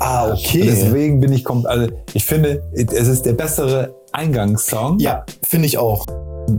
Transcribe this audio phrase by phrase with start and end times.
[0.00, 0.62] Ah, okay.
[0.62, 4.98] Und deswegen bin ich, kommt, also ich finde, es ist der bessere Eingangssong.
[4.98, 6.04] Ja, finde ich auch.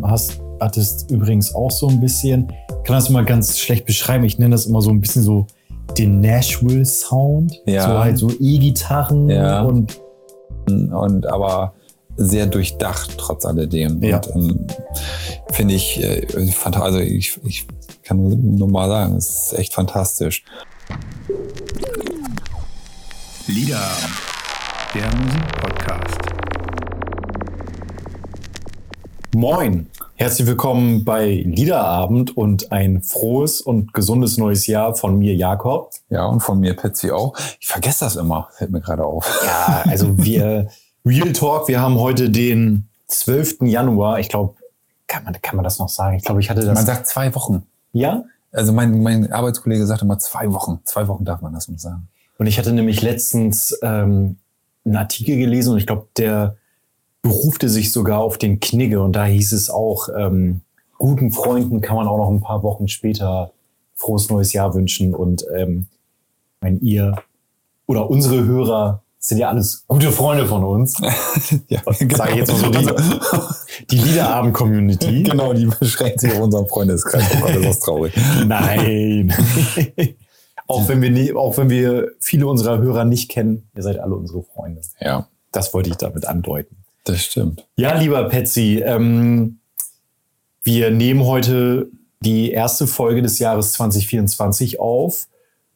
[0.03, 2.47] Hast, hattest übrigens auch so ein bisschen,
[2.83, 4.23] kann das mal ganz schlecht beschreiben.
[4.23, 5.47] Ich nenne das immer so ein bisschen so
[5.97, 7.61] den Nashville-Sound.
[7.65, 7.87] Ja.
[7.87, 9.61] So halt so E-Gitarren Ja.
[9.61, 9.99] und
[10.67, 11.73] und aber
[12.17, 14.01] sehr durchdacht trotz alledem.
[14.01, 14.21] Ja.
[14.33, 14.65] Ähm,
[15.51, 16.25] finde ich, äh,
[16.73, 17.67] also ich, ich
[18.03, 20.43] kann nur, nur mal sagen, es ist echt fantastisch.
[23.47, 23.91] Lieder,
[24.95, 26.17] der Musikpodcast.
[29.35, 29.87] Moin.
[30.15, 35.91] Herzlich willkommen bei Liederabend und ein frohes und gesundes neues Jahr von mir, Jakob.
[36.09, 37.37] Ja, und von mir Patsy auch.
[37.59, 39.27] Ich vergesse das immer, fällt mir gerade auf.
[39.45, 40.69] Ja, also wir,
[41.05, 43.57] Real Talk, wir haben heute den 12.
[43.61, 44.19] Januar.
[44.19, 44.55] Ich glaube,
[45.05, 46.17] kann man, kann man das noch sagen?
[46.17, 46.73] Ich glaube, ich hatte das.
[46.73, 47.61] Man sagt zwei Wochen.
[47.91, 48.23] ja?
[48.51, 50.79] Also mein, mein Arbeitskollege sagt immer zwei Wochen.
[50.85, 52.07] Zwei Wochen darf man das noch sagen.
[52.37, 54.37] Und ich hatte nämlich letztens ähm,
[54.85, 56.57] einen Artikel gelesen und ich glaube, der
[57.21, 60.61] berufte sich sogar auf den Knigge und da hieß es auch, ähm,
[60.97, 63.51] guten Freunden kann man auch noch ein paar Wochen später
[63.95, 65.87] frohes neues Jahr wünschen und ähm,
[66.61, 67.15] wenn ihr
[67.87, 70.99] oder unsere Hörer sind ja alles gute Freunde von uns.
[71.67, 72.87] ja, Sag ich jetzt mal so, die,
[73.91, 75.23] die Liederabend-Community.
[75.23, 77.23] genau, die beschränkt sich auf unseren Freundeskreis.
[77.35, 78.13] Oh Gott, das ist traurig.
[78.45, 79.33] Nein.
[80.67, 84.15] auch, wenn wir nie, auch wenn wir viele unserer Hörer nicht kennen, ihr seid alle
[84.15, 84.81] unsere Freunde.
[84.99, 86.75] Ja, Das wollte ich damit andeuten.
[87.03, 87.65] das stimmt.
[87.75, 89.59] Ja, lieber Patsy, ähm,
[90.63, 91.89] wir nehmen heute
[92.21, 95.27] die erste Folge des Jahres 2024 auf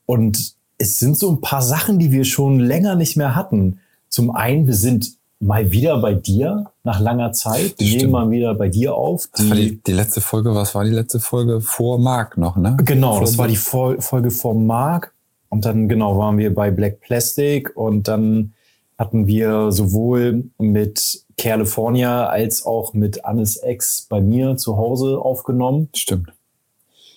[0.08, 3.80] und es sind so ein paar Sachen, die wir schon länger nicht mehr hatten.
[4.08, 7.76] Zum einen, wir sind mal wieder bei dir nach langer Zeit.
[7.78, 9.30] Wir nehmen mal wieder bei dir auf.
[9.34, 11.62] Das war die, die letzte Folge, was war die letzte Folge?
[11.62, 12.78] Vor Mark noch, ne?
[12.84, 15.14] Genau, das Vor- war die Fol Folge vom Mark.
[15.50, 18.54] Und dann, genau, waren wir bei Black Plastic und dann
[19.00, 25.90] hatten wir sowohl mit California als auch mit Annes Ex bei mir zu Hause aufgenommen.
[25.96, 26.34] Stimmt.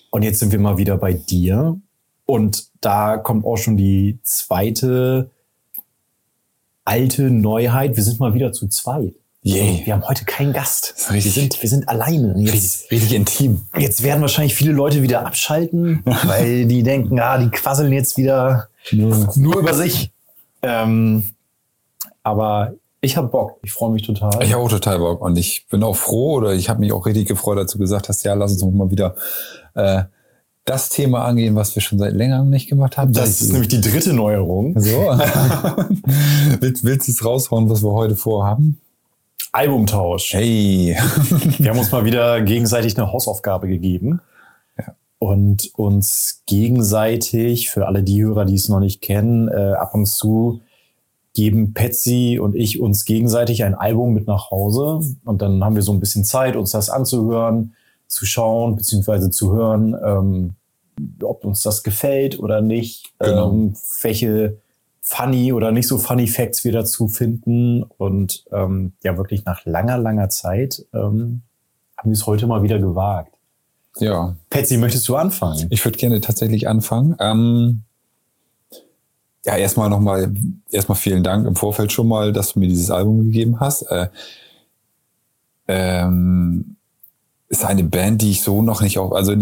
[0.09, 1.77] Und jetzt sind wir mal wieder bei dir.
[2.25, 5.29] Und da kommt auch schon die zweite
[6.85, 7.95] alte Neuheit.
[7.95, 9.13] Wir sind mal wieder zu zweit.
[9.45, 9.81] Yay.
[9.85, 10.95] Wir haben heute keinen Gast.
[11.11, 12.33] richtig- Wir sind, wir sind alleine.
[12.37, 13.61] Jetzt, Richtig, richtig intim.
[13.77, 18.69] Jetzt werden wahrscheinlich viele Leute wieder abschalten, weil die denken, ah, die quasseln jetzt wieder
[18.91, 20.11] nur über sich.
[20.61, 21.33] Ähm,
[22.23, 23.59] aber ich habe Bock.
[23.63, 24.41] Ich freue mich total.
[24.43, 27.05] Ich habe auch total Bock und ich bin auch froh oder ich habe mich auch
[27.05, 29.15] richtig gefreut, du gesagt hast, ja, lass uns doch mal wieder
[29.75, 30.03] äh,
[30.65, 33.11] das Thema angehen, was wir schon seit längerem nicht gemacht haben.
[33.11, 34.79] das ist nämlich die dritte Neuerung.
[34.79, 34.89] so.
[36.59, 38.79] willst, willst du es raushauen, was wir heute vorhaben?
[39.51, 40.33] Albumtausch.
[40.33, 40.97] Hey.
[41.59, 44.19] Wir haben uns mal wieder gegenseitig eine Hausaufgabe gegeben.
[45.19, 50.07] Und uns gegenseitig, für alle die Hörer, die es noch nicht kennen, äh, ab und
[50.07, 50.61] zu
[51.33, 55.01] geben Patsy und ich uns gegenseitig ein Album mit nach Hause.
[55.23, 57.75] Und dann haben wir so ein bisschen Zeit, uns das anzuhören,
[58.13, 60.53] zu schauen, beziehungsweise zu hören, ähm,
[61.23, 63.51] ob uns das gefällt oder nicht, Genau.
[63.51, 64.57] ähm, welche
[65.01, 67.83] funny oder nicht so funny Facts wir dazu finden.
[67.83, 71.41] Und ähm, ja, wirklich nach langer, langer Zeit ähm,
[71.97, 73.33] haben wir es heute mal wieder gewagt.
[73.99, 75.67] Ja, Patsy, möchtest du anfangen?
[75.69, 77.15] ich würde gerne tatsächlich anfangen.
[77.19, 77.81] Ähm,
[79.45, 80.33] ja, erstmal nochmal,
[80.71, 83.83] erstmal vielen Dank im Vorfeld schon mal, dass du mir dieses Album gegeben hast.
[83.83, 84.07] Äh,
[85.67, 86.72] ähm,
[87.49, 89.33] ist eine Band, die ich so noch nicht auf, also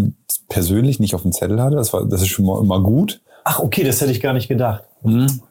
[0.48, 1.76] persönlich nicht auf dem Zettel hatte.
[1.76, 3.20] Das war, das ist schon mal immer gut.
[3.44, 4.84] Ach, okay, das hätte ich gar nicht gedacht.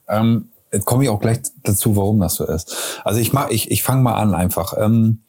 [0.07, 3.01] Ähm, jetzt komme ich auch gleich dazu, warum das so ist.
[3.03, 4.75] Also ich mach, ich, ich fange mal an einfach.
[4.77, 5.23] Ähm,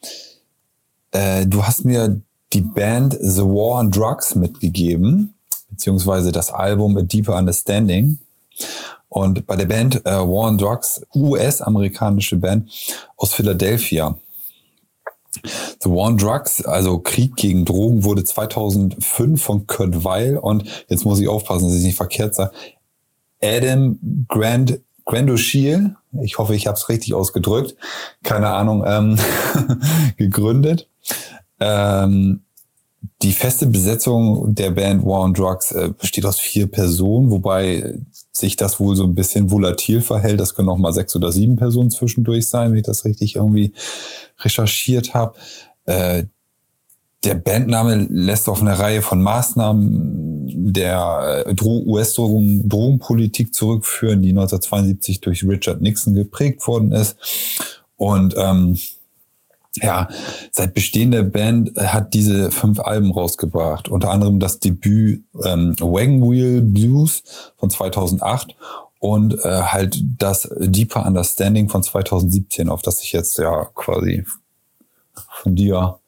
[1.13, 2.21] äh, du hast mir
[2.53, 5.35] die Band The War on Drugs mitgegeben,
[5.71, 8.19] beziehungsweise das Album A Deeper Understanding.
[9.09, 12.71] Und bei der Band äh, War on Drugs, US-amerikanische Band
[13.17, 14.17] aus Philadelphia.
[15.35, 21.05] The War on Drugs, also Krieg gegen Drogen, wurde 2005 von Kurt Weil und jetzt
[21.05, 22.53] muss ich aufpassen, dass ich nicht verkehrt sage,
[23.43, 23.99] Adam
[24.29, 27.75] Grand Grandoshiel, ich hoffe, ich habe es richtig ausgedrückt,
[28.23, 29.19] keine Ahnung, ähm,
[30.17, 30.89] gegründet.
[31.59, 32.43] Ähm,
[33.23, 37.99] die feste Besetzung der Band War on Drugs äh, besteht aus vier Personen, wobei
[38.33, 40.41] sich das wohl so ein bisschen volatil verhält.
[40.41, 43.73] Das können auch mal sechs oder sieben Personen zwischendurch sein, wenn ich das richtig irgendwie
[44.41, 45.35] recherchiert habe.
[45.85, 46.25] Äh,
[47.25, 55.21] der Bandname lässt auf eine Reihe von Maßnahmen der äh, Dro- US-Drogenpolitik zurückführen, die 1972
[55.21, 57.17] durch Richard Nixon geprägt worden ist.
[57.97, 58.77] Und ähm,
[59.77, 60.09] ja,
[60.51, 63.89] seit Bestehen der Band hat diese fünf Alben rausgebracht.
[63.89, 67.23] Unter anderem das Debüt ähm, Wagon Wheel Blues
[67.57, 68.55] von 2008
[68.99, 74.25] und äh, halt das Deeper Understanding von 2017, auf das ich jetzt ja quasi
[75.31, 75.99] von dir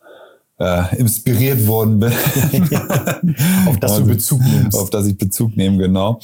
[0.58, 2.12] äh, inspiriert worden bin.
[3.66, 4.78] auf das du Bezug nimmst.
[4.78, 6.20] Auf das ich Bezug nehme, genau.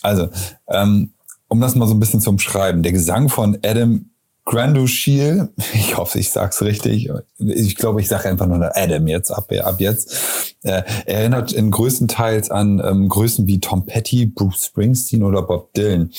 [0.00, 0.28] Also,
[0.68, 1.12] ähm,
[1.48, 2.82] um das mal so ein bisschen zu umschreiben.
[2.82, 4.06] Der Gesang von Adam
[4.44, 7.10] Grandushil, ich hoffe, ich sag's richtig.
[7.38, 10.54] Ich glaube, ich sage einfach nur Adam jetzt, ab, ab jetzt.
[10.62, 16.10] Äh, erinnert in größtenteils an ähm, Größen wie Tom Petty, Bruce Springsteen oder Bob Dylan.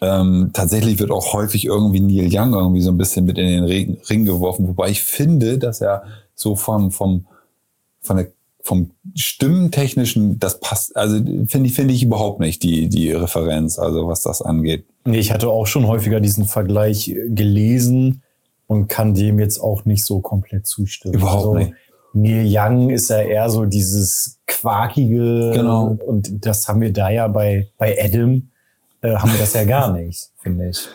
[0.00, 3.64] Ähm, tatsächlich wird auch häufig irgendwie Neil Young irgendwie so ein bisschen mit in den
[3.64, 6.04] Ring, Ring geworfen, wobei ich finde, dass er
[6.34, 7.26] so vom, vom,
[8.02, 8.32] von der
[8.64, 14.08] vom Stimmentechnischen, das passt, also finde ich, finde ich überhaupt nicht die, die Referenz, also
[14.08, 14.86] was das angeht.
[15.04, 18.22] Nee, ich hatte auch schon häufiger diesen Vergleich gelesen
[18.66, 21.14] und kann dem jetzt auch nicht so komplett zustimmen.
[21.14, 21.74] Überhaupt also, nicht.
[22.14, 25.52] Neil Young ist ja eher so dieses Quakige.
[25.54, 25.98] Genau.
[26.06, 28.48] Und das haben wir da ja bei, bei Adam,
[29.02, 30.88] äh, haben wir das ja gar nicht, finde ich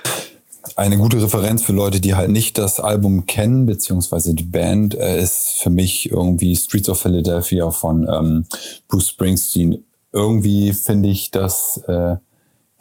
[0.76, 5.22] eine gute Referenz für Leute, die halt nicht das Album kennen, beziehungsweise die Band, äh,
[5.22, 8.46] ist für mich irgendwie Streets of Philadelphia von ähm,
[8.88, 9.84] Bruce Springsteen.
[10.12, 12.18] Irgendwie finde ich, dass äh,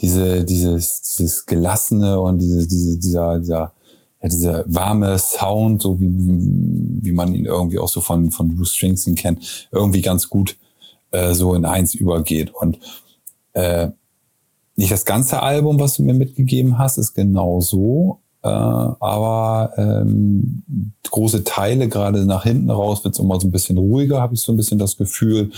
[0.01, 3.73] diese, dieses, dieses gelassene und diese, diese, dieser, dieser,
[4.23, 8.55] ja, dieser warme Sound, so wie, wie, wie man ihn irgendwie auch so von, von
[8.55, 10.57] Bruce Springsteen kennt, irgendwie ganz gut
[11.11, 12.53] äh, so in eins übergeht.
[12.55, 12.79] Und
[13.53, 13.89] äh,
[14.79, 18.21] nicht das ganze Album, was du mir mitgegeben hast, ist genau so.
[18.43, 20.63] Äh, aber ähm,
[21.11, 24.41] große Teile, gerade nach hinten raus, wird es immer so ein bisschen ruhiger, habe ich
[24.41, 25.51] so ein bisschen das Gefühl.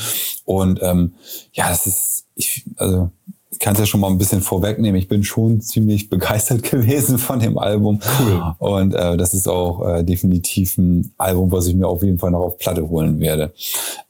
[0.46, 1.12] Und ähm,
[1.52, 3.10] ja, das ist, ich, also
[3.50, 4.98] ich kann es ja schon mal ein bisschen vorwegnehmen.
[4.98, 8.00] Ich bin schon ziemlich begeistert gewesen von dem Album.
[8.20, 8.54] Cool.
[8.58, 12.30] Und äh, das ist auch äh, definitiv ein Album, was ich mir auf jeden Fall
[12.30, 13.52] noch auf Platte holen werde.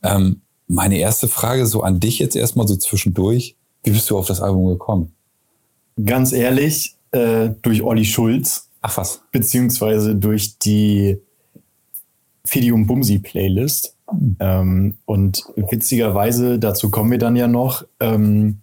[0.05, 3.57] Ähm, meine erste Frage so an dich jetzt erstmal so zwischendurch.
[3.83, 5.13] Wie bist du auf das Album gekommen?
[6.05, 8.69] Ganz ehrlich, äh, durch Olli Schulz.
[8.81, 9.23] Ach was.
[9.33, 11.19] Beziehungsweise durch die
[12.45, 13.95] Fidium Bumsi Playlist.
[14.13, 14.37] Mhm.
[14.41, 18.59] Ähm, und witzigerweise, dazu kommen wir dann ja noch, ähm,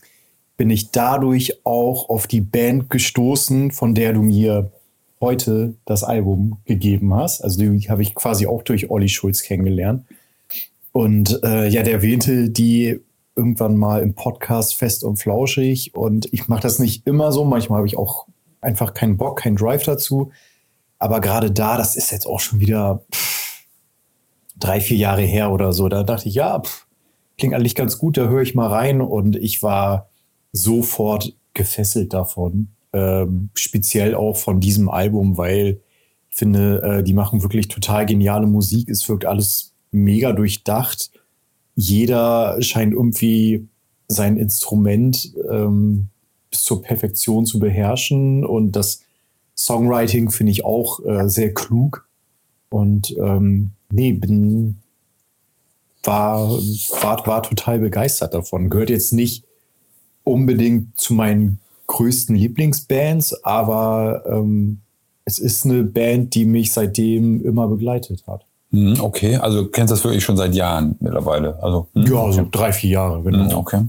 [0.58, 4.72] bin ich dadurch auch auf die Band gestoßen, von der du mir
[5.22, 7.44] heute das Album gegeben hast.
[7.44, 10.04] Also die habe ich quasi auch durch Olli Schulz kennengelernt.
[10.92, 13.00] Und äh, ja, der erwähnte die
[13.38, 15.96] irgendwann mal im Podcast fest und flauschig.
[15.96, 17.46] Und ich mache das nicht immer so.
[17.46, 18.28] Manchmal habe ich auch
[18.60, 20.32] einfach keinen Bock, keinen Drive dazu.
[21.00, 23.66] Aber gerade da, das ist jetzt auch schon wieder pff,
[24.58, 25.88] drei, vier Jahre her oder so.
[25.88, 26.88] Da dachte ich, ja, pff,
[27.38, 29.02] klingt eigentlich ganz gut, da höre ich mal rein.
[29.02, 30.10] Und ich war
[30.52, 32.70] sofort gefesselt davon.
[32.94, 35.80] Ähm, speziell auch von diesem Album, weil
[36.30, 38.90] ich finde, äh, die machen wirklich total geniale Musik.
[38.90, 41.12] Es wirkt alles mega durchdacht
[41.78, 43.68] jeder scheint irgendwie
[44.08, 46.08] sein Instrument ähm,
[46.50, 49.04] bis zur Perfektion zu beherrschen und das
[49.56, 52.08] Songwriting finde ich auch äh, sehr klug
[52.70, 54.80] und ähm, nee, bin
[56.02, 58.72] war, war, war total begeistert davon.
[58.72, 59.44] Gehört jetzt nicht
[60.24, 64.80] unbedingt zu meinen größten Lieblingsbands, aber ähm,
[65.26, 68.47] es ist eine Band, die mich seitdem immer begleitet hat.
[68.72, 71.62] Mhm, okay, also du kennst das wirklich schon seit Jahren mittlerweile.
[71.62, 72.06] Also, hm?
[72.06, 73.44] Ja, so drei, vier Jahre, genau.
[73.44, 73.82] Mhm, okay.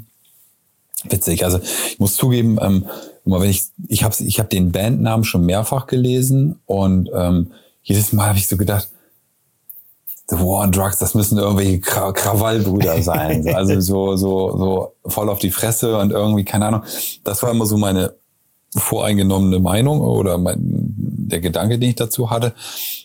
[1.08, 1.44] Witzig.
[1.44, 2.86] Also ich muss zugeben, ähm,
[3.24, 7.52] immer wenn ich, ich habe ich hab den Bandnamen schon mehrfach gelesen und ähm,
[7.82, 8.88] jedes Mal habe ich so gedacht,
[10.30, 13.48] The War on Drugs, das müssen irgendwelche Kra Krawallbrüder sein.
[13.54, 16.82] also so, so, so voll auf die Fresse und irgendwie, keine Ahnung.
[17.24, 18.14] Das war immer so meine
[18.76, 20.87] voreingenommene Meinung oder mein,
[21.28, 22.54] der Gedanke, den ich dazu hatte.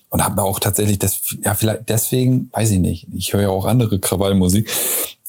[0.10, 3.66] Und habe auch tatsächlich das, ja, vielleicht deswegen, weiß ich nicht, ich höre ja auch
[3.66, 4.70] andere Krawallmusik,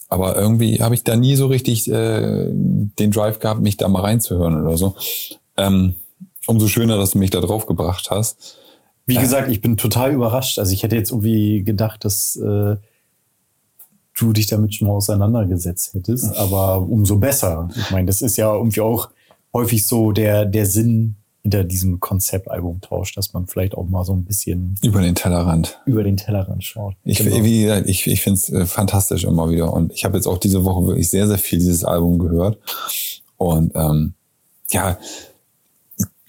[0.08, 4.02] aber irgendwie habe ich da nie so richtig äh, den Drive gehabt, mich da mal
[4.02, 4.94] reinzuhören oder so.
[5.56, 5.94] Ähm,
[6.46, 8.58] umso schöner, dass du mich da drauf gebracht hast.
[9.06, 10.58] Wie äh, gesagt, ich bin total überrascht.
[10.58, 12.76] Also ich hätte jetzt irgendwie gedacht, dass äh,
[14.16, 17.68] du dich damit schon mal auseinandergesetzt hättest, aber umso besser.
[17.76, 19.10] Ich meine, das ist ja irgendwie auch
[19.52, 24.14] häufig so der, der Sinn hinter diesem Konzeptalbum tauscht, dass man vielleicht auch mal so
[24.14, 26.94] ein bisschen über den Tellerrand über den Tellerrand schaut.
[27.04, 27.44] Ich, genau.
[27.44, 30.38] wie gesagt, ich, ich finde es äh, fantastisch immer wieder und ich habe jetzt auch
[30.38, 32.58] diese Woche wirklich sehr, sehr viel dieses Album gehört
[33.36, 34.14] und ähm,
[34.70, 34.96] ja,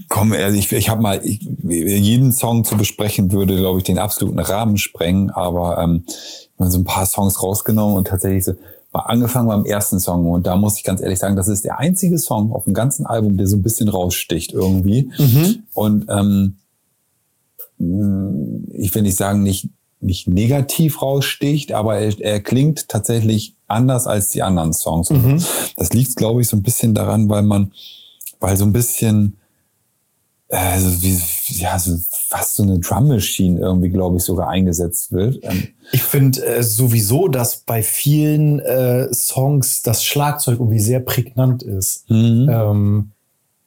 [0.09, 3.99] komm, also ich, ich habe mal ich, jeden Song zu besprechen würde, glaube ich, den
[3.99, 6.03] absoluten Rahmen sprengen, aber ähm,
[6.59, 8.55] so ein paar Songs rausgenommen und tatsächlich so
[8.95, 12.17] angefangen beim ersten Song und da muss ich ganz ehrlich sagen, das ist der einzige
[12.17, 15.09] Song auf dem ganzen Album, der so ein bisschen raussticht irgendwie.
[15.17, 15.63] Mhm.
[15.73, 16.57] Und ähm,
[18.73, 24.29] ich will nicht sagen, nicht, nicht negativ raussticht, aber er, er klingt tatsächlich anders als
[24.29, 25.09] die anderen Songs.
[25.09, 25.43] Mhm.
[25.75, 27.71] Das liegt, glaube ich, so ein bisschen daran, weil man
[28.39, 29.37] weil so ein bisschen,
[30.49, 31.19] also wie,
[31.59, 35.39] ja, so fast so eine Drum Machine irgendwie, glaube ich, sogar eingesetzt wird.
[35.41, 41.63] Ähm, ich finde äh, sowieso, dass bei vielen äh, Songs das Schlagzeug irgendwie sehr prägnant
[41.63, 42.09] ist.
[42.09, 42.47] Mhm.
[42.49, 43.11] Ähm,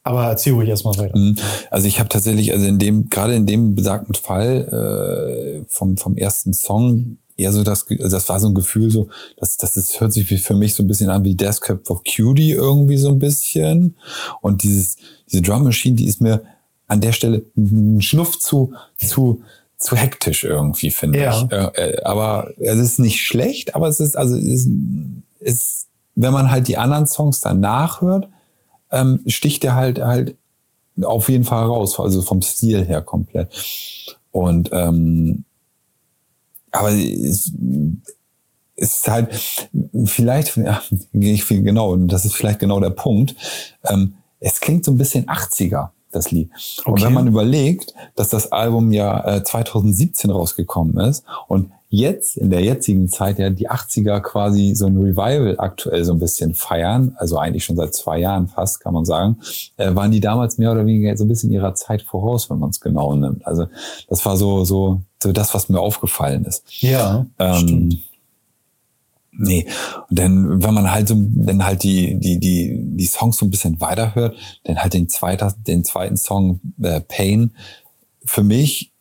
[0.05, 1.19] aber erzähl ruhig erstmal weiter.
[1.19, 1.37] Mhm.
[1.71, 6.17] Also ich habe tatsächlich, also in dem, gerade in dem besagten Fall äh, vom, vom
[6.17, 10.01] ersten Song, eher so das, also das war so ein Gefühl so, das, das ist,
[10.01, 13.19] hört sich für mich so ein bisschen an wie Death of Cutie irgendwie so ein
[13.19, 13.97] bisschen.
[14.41, 14.97] Und dieses,
[15.31, 16.43] diese Drum Machine, die ist mir
[16.89, 19.43] an der Stelle ein Schnuff zu, zu,
[19.77, 21.43] zu hektisch irgendwie, finde Ja.
[21.45, 21.53] ich.
[21.53, 24.69] Äh, aber es ist nicht schlecht, aber es ist, also es ist,
[25.41, 28.29] ist, wenn man halt die anderen Songs dann nachhört,
[28.91, 30.37] ähm, sticht er halt halt
[31.03, 33.53] auf jeden Fall raus, also vom Stil her komplett.
[34.33, 35.45] Und ähm,
[36.71, 37.53] aber es
[38.77, 39.29] ist halt
[40.05, 43.35] vielleicht, ja, genau, und das ist vielleicht genau der Punkt.
[43.85, 46.51] Ähm, es klingt so ein bisschen 80er, das Lied.
[46.85, 47.05] Und Okay.
[47.05, 52.61] wenn man überlegt, dass das Album ja äh, 2017 rausgekommen ist und jetzt in der
[52.61, 57.39] jetzigen Zeit ja die 80er quasi so ein Revival aktuell so ein bisschen feiern, also
[57.39, 59.39] eigentlich schon seit zwei Jahren fast, kann man sagen,
[59.79, 62.71] äh, waren die damals mehr oder weniger so ein bisschen ihrer Zeit voraus, wenn man
[62.71, 63.47] es genau nimmt.
[63.47, 63.69] Also
[64.09, 66.63] das war so, so, so das, was mir aufgefallen ist.
[66.81, 67.99] Ja, Ähm, stimmt.
[69.41, 69.67] Nee,
[70.11, 73.51] und dann, wenn man halt so, dann halt die, die, die, die Songs so ein
[73.51, 77.53] bisschen weiterhört, dann halt den zweiten, den zweiten Song, äh, Pain,
[78.25, 78.93] für mich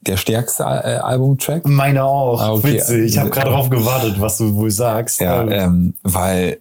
[0.00, 1.66] der stärkste äh, Albumtrack.
[1.66, 2.40] Meine auch.
[2.40, 2.74] Ah, okay.
[2.74, 3.04] Witzig.
[3.04, 5.20] Ich habe gerade drauf gewartet, was du wohl sagst.
[5.20, 6.60] Ja, Ähm, ähm, weil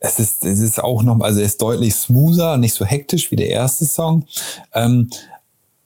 [0.00, 3.36] es ist, es ist auch noch, also er ist deutlich smoother, nicht so hektisch wie
[3.36, 4.24] der erste Song.
[4.74, 5.08] Ähm,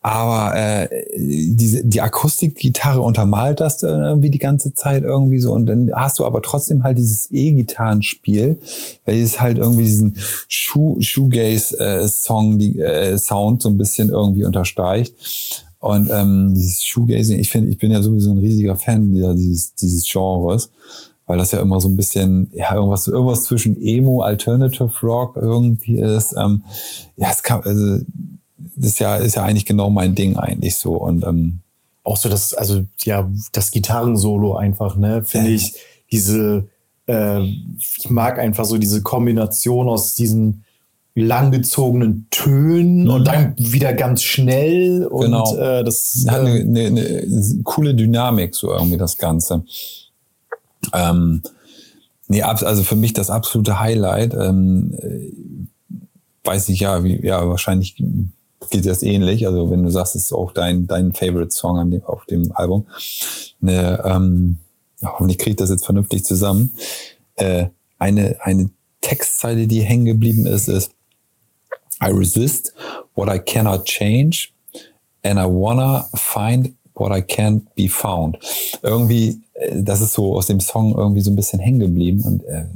[0.06, 5.52] aber äh, diese, die Akustikgitarre untermalt das dann irgendwie die ganze Zeit irgendwie so.
[5.52, 8.56] Und dann hast du aber trotzdem halt dieses E-Gitarrenspiel,
[9.04, 15.12] welches halt irgendwie diesen Shoe, Shoegaze-Song, die äh, Sound so ein bisschen irgendwie unterstreicht.
[15.80, 19.74] Und ähm, dieses Shoegazing, ich finde, ich bin ja sowieso ein riesiger Fan dieser, dieses,
[19.74, 20.70] dieses Genres,
[21.26, 25.98] weil das ja immer so ein bisschen, ja, irgendwas, irgendwas zwischen Emo, Alternative Rock irgendwie
[25.98, 26.32] ist.
[26.38, 26.62] Ähm,
[27.16, 28.04] ja, es kann, also,
[28.58, 30.94] das ist ja, ist ja eigentlich genau mein Ding eigentlich so.
[30.94, 31.60] Und ähm,
[32.04, 35.74] auch so das, also ja, das Gitarrensolo einfach, ne, finde ich,
[36.10, 36.68] diese,
[37.08, 40.62] äh, ich mag einfach so diese Kombination aus diesen
[41.14, 43.10] langgezogenen Tönen Mhm.
[43.10, 45.56] und dann wieder ganz schnell und Genau.
[45.56, 49.64] äh, das hat eine, äh, eine, eine coole Dynamik, so irgendwie das Ganze.
[50.92, 51.42] Ähm,
[52.28, 54.34] nee, also für mich das absolute Highlight.
[54.34, 55.32] Ähm, äh,
[56.44, 57.96] weiß ich ja, wie, ja, wahrscheinlich
[58.70, 59.46] geht das ähnlich.
[59.46, 62.52] Also wenn du sagst, es ist auch dein, dein Favorite Song an dem, auf dem
[62.54, 62.86] Album.
[63.62, 64.58] Eine, ähm,
[65.02, 66.72] hoffentlich kriege ich das jetzt vernünftig zusammen.
[67.36, 67.66] Äh,
[67.98, 68.70] eine, eine
[69.00, 70.92] Textzeile, die hängen geblieben ist, ist
[72.02, 72.74] I resist
[73.14, 74.50] what I cannot change
[75.22, 78.38] and I wanna find what I can't be found.
[78.82, 82.44] Irgendwie, äh, das ist so aus dem Song irgendwie so ein bisschen hängen geblieben und
[82.44, 82.66] äh,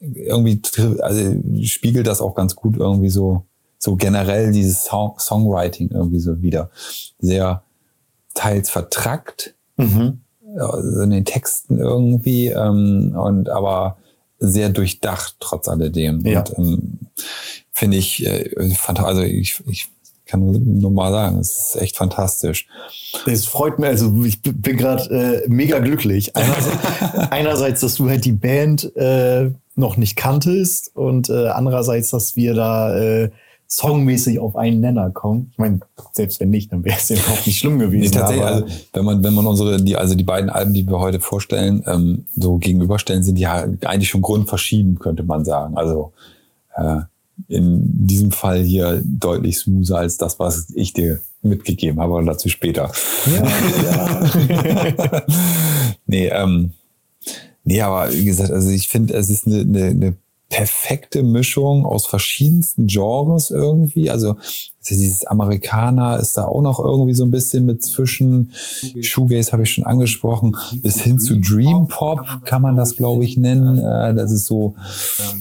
[0.00, 0.60] irgendwie
[1.00, 3.44] also spiegelt das auch ganz gut irgendwie so
[3.78, 6.70] so generell dieses Song Songwriting irgendwie so wieder
[7.18, 7.62] sehr
[8.34, 10.20] teils vertrackt mhm.
[10.56, 13.96] also in den Texten irgendwie ähm, und aber
[14.38, 16.24] sehr durchdacht trotz alledem.
[16.24, 16.44] Ja.
[16.56, 16.98] Und ähm,
[17.72, 18.50] finde ich, äh,
[18.96, 19.88] also ich, ich
[20.26, 22.68] kann nur, mal sagen, es ist echt fantastisch.
[23.26, 26.36] Es freut mich, also ich bin gerade äh, mega glücklich.
[26.36, 32.36] Einerseits, einerseits, dass du halt die Band äh, noch nicht kanntest und äh, andererseits, dass
[32.36, 33.30] wir da äh,
[33.68, 35.50] songmäßig auf einen Nenner kommen.
[35.52, 35.80] Ich meine,
[36.12, 38.00] selbst wenn nicht, dann wäre es ja auch nicht schlimm gewesen.
[38.00, 40.98] Nee, tatsächlich, also wenn man, wenn man unsere, die, also die beiden Alben, die wir
[40.98, 45.76] heute vorstellen, ähm, so gegenüberstellen, sind die ja eigentlich schon grundverschieden, könnte man sagen.
[45.76, 46.12] Also
[46.76, 47.00] äh,
[47.46, 52.48] in diesem Fall hier deutlich smoother als das, was ich dir mitgegeben habe, aber dazu
[52.48, 52.90] später.
[53.26, 54.30] ja,
[56.06, 56.72] nee, ähm,
[57.64, 60.16] nee, aber wie gesagt, also ich finde, es ist eine, eine, eine
[60.48, 64.10] perfekte Mischung aus verschiedensten Genres irgendwie.
[64.10, 64.36] Also
[64.88, 68.52] dieses Amerikaner ist da auch noch irgendwie so ein bisschen mit zwischen.
[69.00, 73.36] Shoegaze habe ich schon angesprochen, bis hin zu Dream Pop kann man das, glaube ich,
[73.36, 73.78] nennen.
[73.78, 74.74] Äh, das ist so,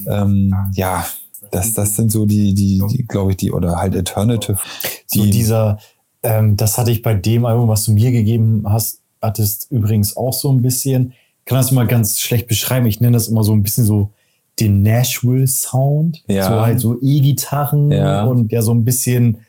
[0.08, 1.06] ähm, ja,
[1.52, 4.60] das, das sind so die, die, die glaube ich, die, oder halt Alternative.
[5.06, 5.80] so Die, dieser,
[6.24, 10.34] ähm, das hatte ich bei dem Album, was du mir gegeben hast, hattest übrigens auch
[10.34, 11.14] so ein bisschen.
[11.40, 12.88] Ich kann das mal ganz schlecht beschreiben.
[12.88, 14.12] Ich nenne das immer so ein bisschen so
[14.60, 16.24] den Nashville-Sound.
[16.28, 16.48] Ja.
[16.48, 18.24] So halt so E-Gitarren Ja.
[18.26, 19.40] und ja so ein bisschen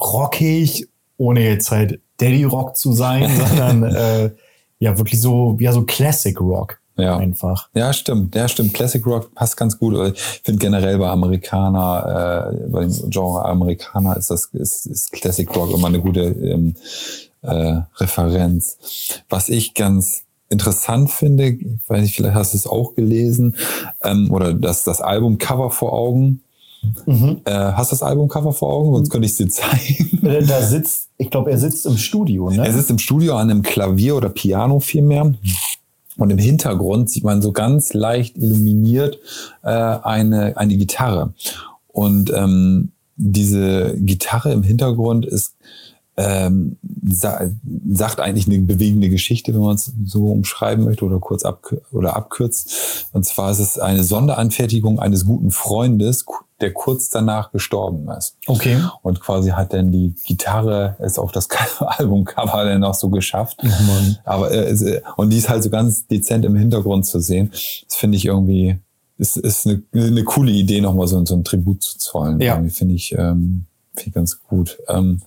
[0.00, 4.30] rockig, ohne jetzt halt Daddy Rock zu sein, sondern äh,
[4.78, 6.80] ja wirklich so, ja so Classic Rock.
[6.96, 7.16] Ja.
[7.16, 7.68] Einfach.
[7.74, 8.36] Ja, stimmt.
[8.36, 8.72] Ja, stimmt.
[8.72, 9.94] Classic Rock passt ganz gut.
[10.14, 15.48] Ich finde generell bei Amerikaner, äh, bei dem Genre Amerikaner ist das ist, ist Classic
[15.56, 16.76] Rock immer eine gute ähm,
[17.42, 19.22] äh, Referenz.
[19.28, 20.23] Was ich ganz
[20.54, 23.56] interessant finde, ich weiß nicht, vielleicht hast du es auch gelesen,
[24.02, 26.40] ähm, oder das, das Albumcover vor Augen.
[27.06, 27.40] Mhm.
[27.44, 28.94] Äh, hast du das Albumcover vor Augen?
[28.94, 30.26] Sonst könnte ich es dir zeigen.
[30.26, 32.66] Äh, Da sitzt, ich glaube, er sitzt im Studio, ne?
[32.66, 35.34] Er sitzt im Studio an einem Klavier oder Piano vielmehr.
[36.16, 39.18] Und im Hintergrund sieht man so ganz leicht illuminiert
[39.62, 41.34] äh, eine, eine Gitarre.
[41.88, 45.54] Und ähm, diese Gitarre im Hintergrund ist
[46.16, 47.50] ähm, sa
[47.92, 52.16] sagt eigentlich eine bewegende Geschichte, wenn man es so umschreiben möchte oder kurz abkür oder
[52.16, 53.08] abkürzt.
[53.12, 56.24] Und zwar ist es eine Sonderanfertigung eines guten Freundes,
[56.60, 58.36] der kurz danach gestorben ist.
[58.46, 58.78] Okay.
[59.02, 61.48] Und quasi hat dann die Gitarre es auf das
[61.80, 63.58] Albumcover dann noch so geschafft.
[63.62, 63.68] Oh.
[64.24, 67.50] Aber äh, äh, und die ist halt so ganz dezent im Hintergrund zu sehen.
[67.50, 68.78] Das finde ich irgendwie,
[69.18, 72.40] ist, ist eine, eine coole Idee, nochmal so, so ein Tribut zu zollen.
[72.40, 72.62] Ja.
[72.68, 74.78] Finde ich, ähm, finde ich ganz gut.
[74.88, 75.22] Ähm,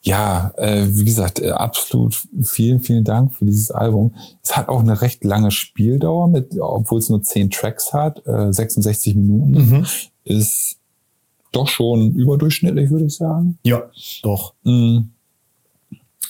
[0.00, 4.14] ja, äh, wie gesagt, äh, absolut vielen, vielen Dank für dieses Album.
[4.42, 8.52] Es hat auch eine recht lange Spieldauer, mit, obwohl es nur zehn Tracks hat, äh,
[8.52, 9.50] 66 Minuten.
[9.52, 9.86] Mhm.
[10.24, 10.78] Ist
[11.52, 13.58] doch schon überdurchschnittlich, würde ich sagen.
[13.64, 13.82] Ja,
[14.22, 14.54] doch.
[14.64, 14.98] Mm.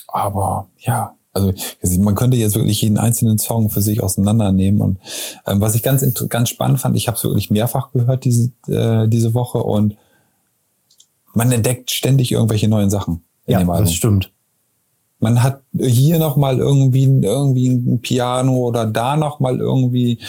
[0.07, 1.53] Aber ja, also
[1.99, 4.81] man könnte jetzt wirklich jeden einzelnen Song für sich auseinandernehmen.
[4.81, 4.99] Und
[5.45, 9.07] ähm, was ich ganz, ganz spannend fand, ich habe es wirklich mehrfach gehört diese, äh,
[9.07, 9.97] diese Woche und
[11.33, 14.31] man entdeckt ständig irgendwelche neuen Sachen Ja, das stimmt.
[15.19, 20.19] Man hat hier noch mal irgendwie, irgendwie ein Piano oder da noch mal irgendwie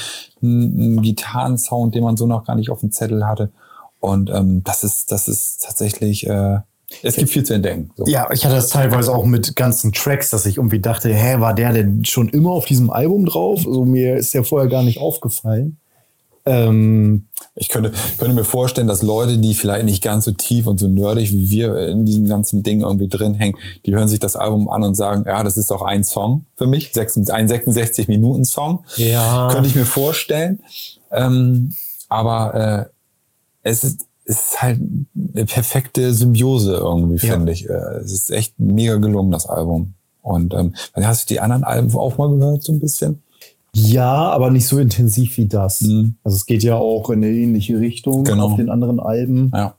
[0.42, 3.52] einen, einen Gitarrensound, den man so noch gar nicht auf dem Zettel hatte.
[4.00, 6.58] Und ähm, das ist, das ist tatsächlich, äh,
[7.02, 7.90] es gibt viel zu entdecken.
[7.96, 8.04] So.
[8.06, 11.54] Ja, ich hatte das teilweise auch mit ganzen Tracks, dass ich irgendwie dachte, hä, war
[11.54, 13.64] der denn schon immer auf diesem Album drauf?
[13.66, 15.78] Also mir ist der vorher gar nicht aufgefallen.
[16.46, 20.78] Ähm, Ich könnte, könnte mir vorstellen, dass Leute, die vielleicht nicht ganz so tief und
[20.80, 24.36] so nerdig wie wir in diesem ganzen Ding irgendwie drin hängen, die hören sich das
[24.36, 28.84] Album an und sagen, ja, das ist doch ein Song für mich, ein 66-Minuten-Song.
[28.96, 29.48] ja.
[29.52, 30.60] Könnte ich mir vorstellen.
[31.10, 31.74] Ähm,
[32.08, 34.80] aber äh, es ist, es ist halt
[35.34, 37.34] eine perfekte Symbiose irgendwie, Ja.
[37.34, 37.68] finde ich.
[37.68, 37.72] Äh,
[38.02, 39.94] Es ist echt mega gelungen, das Album.
[40.22, 43.22] Und ähm, hast du die anderen Alben auch mal gehört, so ein bisschen?
[43.74, 45.82] Ja, aber nicht so intensiv wie das.
[45.82, 46.16] Mhm.
[46.24, 48.46] Also es geht ja auch in eine ähnliche Richtung Genau.
[48.50, 49.50] auf den anderen Alben.
[49.54, 49.74] Ja.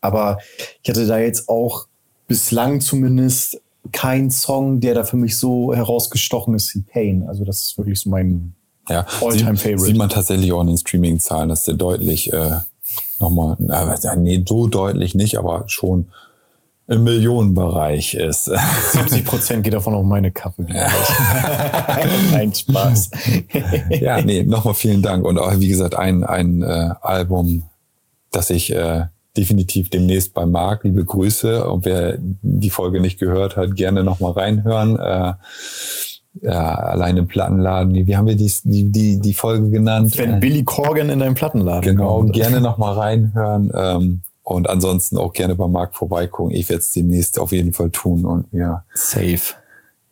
[0.00, 0.38] Aber
[0.82, 1.86] ich hatte da jetzt auch
[2.28, 3.60] bislang zumindest
[3.92, 7.22] keinen Song, der da für mich so herausgestochen ist wie Pain.
[7.26, 8.54] Also das ist wirklich so mein
[8.88, 9.80] Ja, All-time sieht, Favorite.
[9.84, 12.58] sieht man tatsächlich auch in den Streaming-Zahlen, dass der deutlich äh,
[13.20, 16.06] nochmal, na, nee, so deutlich nicht, aber schon
[16.86, 18.44] im Millionenbereich ist.
[18.92, 20.66] 70 Prozent geht davon auf meine Kappe.
[22.32, 23.10] Nein, Spaß.
[24.00, 25.24] ja, nee, nochmal vielen Dank.
[25.24, 27.62] Und auch, wie gesagt, ein, ein äh, Album,
[28.30, 31.68] das ich äh, definitiv demnächst bei Marc, liebe Grüße.
[31.68, 34.98] Und wer die Folge nicht gehört hat, gerne nochmal reinhören.
[34.98, 35.32] Äh,
[36.42, 37.94] ja, allein im Plattenladen.
[37.94, 40.18] Wie haben wir die, die, die, die Folge genannt?
[40.18, 42.32] Wenn Billy Corgan in deinem Plattenladen Genau, kommt.
[42.32, 43.70] gerne nochmal reinhören.
[43.74, 46.54] Ähm, und ansonsten auch gerne bei Marc vorbeigucken.
[46.54, 49.40] Ich werde es demnächst auf jeden Fall tun und mir Safe.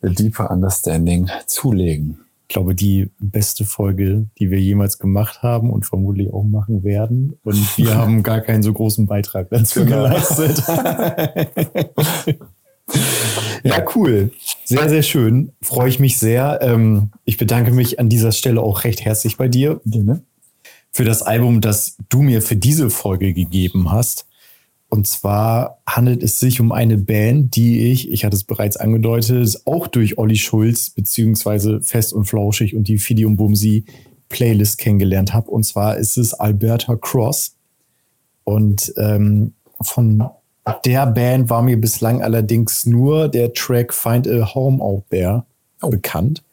[0.01, 2.19] A Deeper Understanding zulegen.
[2.49, 7.39] Ich glaube, die beste Folge, die wir jemals gemacht haben und vermutlich auch machen werden.
[7.43, 10.03] Und wir haben gar keinen so großen Beitrag dazu Genau.
[10.03, 10.61] geleistet.
[13.63, 14.31] ja, cool.
[14.65, 15.53] Sehr, sehr schön.
[15.61, 16.59] Freue ich mich sehr.
[16.61, 19.79] Ähm, ich bedanke mich an dieser Stelle auch recht herzlich bei dir
[20.93, 24.27] für das Album, das du mir für diese Folge gegeben hast.
[24.89, 29.59] Und zwar handelt es sich um eine Band, die ich, ich hatte es bereits angedeutet,
[29.65, 33.85] auch durch Olli Schulz beziehungsweise Fest und Flauschig und die Fidium Bumsi
[34.29, 35.49] Playlist kennengelernt habe.
[35.49, 37.55] Und zwar ist es Alberta Cross.
[38.43, 40.29] Und ähm, von
[40.85, 45.45] der Band war mir bislang allerdings nur der Track Find a Home Out There
[45.81, 46.43] bekannt.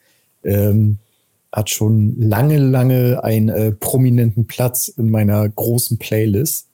[0.44, 0.98] Ähm,
[1.52, 6.68] hat schon lange, lange einen äh, prominenten Platz in meiner großen Playlist.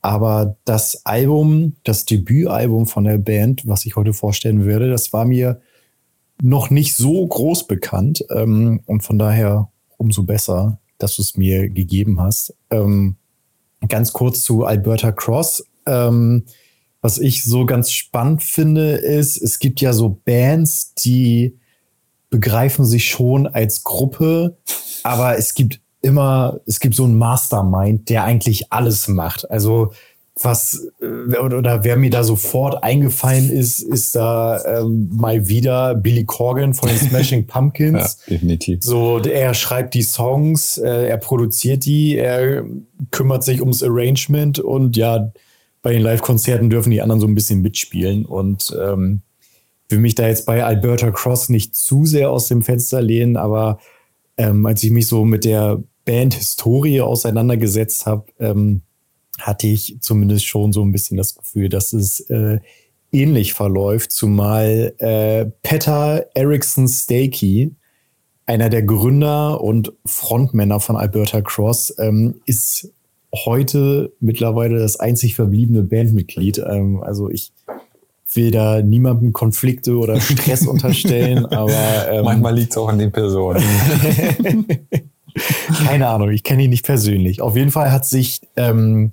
[0.00, 5.24] Aber das Album, das Debütalbum von der Band, was ich heute vorstellen werde, das war
[5.24, 5.60] mir
[6.40, 8.24] noch nicht so groß bekannt.
[8.30, 12.54] Ähm, und von daher umso besser, dass du es mir gegeben hast.
[12.70, 13.16] Ähm,
[13.88, 15.64] ganz kurz zu Alberta Cross.
[15.86, 16.44] Ähm,
[17.00, 21.58] was ich so ganz spannend finde, ist, es gibt ja so Bands, die
[22.30, 24.56] begreifen sich schon als Gruppe,
[25.02, 29.50] aber es gibt immer, es gibt so einen Mastermind, der eigentlich alles macht.
[29.50, 29.92] Also
[30.42, 36.24] was äh, oder wer mir da sofort eingefallen ist, ist da ähm, mal wieder Billy
[36.24, 38.18] Corgan von den Smashing Pumpkins.
[38.26, 38.82] ja, definitiv.
[38.82, 42.64] So, er schreibt die Songs, äh, er produziert die, er
[43.10, 45.32] kümmert sich ums Arrangement und ja,
[45.82, 49.22] bei den Live-Konzerten dürfen die anderen so ein bisschen mitspielen und ähm,
[49.88, 53.78] will mich da jetzt bei Alberta Cross nicht zu sehr aus dem Fenster lehnen, aber
[54.36, 58.82] ähm, als ich mich so mit der Band-Historie auseinandergesetzt habe, ähm,
[59.38, 62.58] hatte ich zumindest schon so ein bisschen das Gefühl, dass es äh,
[63.12, 67.74] ähnlich verläuft, zumal äh, Petter Erickson Stakey,
[68.46, 72.92] einer der Gründer und Frontmänner von Alberta Cross, ähm, ist
[73.34, 76.58] heute mittlerweile das einzig verbliebene Bandmitglied.
[76.58, 77.52] Ähm, also ich
[78.34, 83.12] will da niemandem Konflikte oder Stress unterstellen, aber ähm, manchmal liegt es auch an den
[83.12, 83.62] Personen.
[85.86, 87.40] Keine Ahnung, ich kenne ihn nicht persönlich.
[87.40, 89.12] Auf jeden Fall hat sich ähm,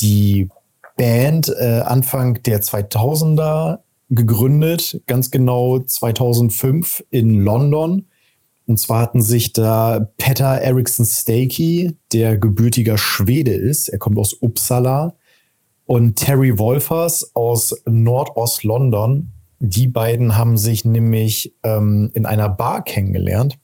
[0.00, 0.48] die
[0.96, 3.78] Band äh, Anfang der 2000er
[4.10, 8.06] gegründet, ganz genau 2005 in London.
[8.66, 14.34] Und zwar hatten sich da Petter Eriksson Stakey, der gebürtiger Schwede ist, er kommt aus
[14.34, 15.14] Uppsala,
[15.88, 19.30] und Terry Wolfers aus Nordost-London.
[19.58, 23.58] Die beiden haben sich nämlich ähm, in einer Bar kennengelernt.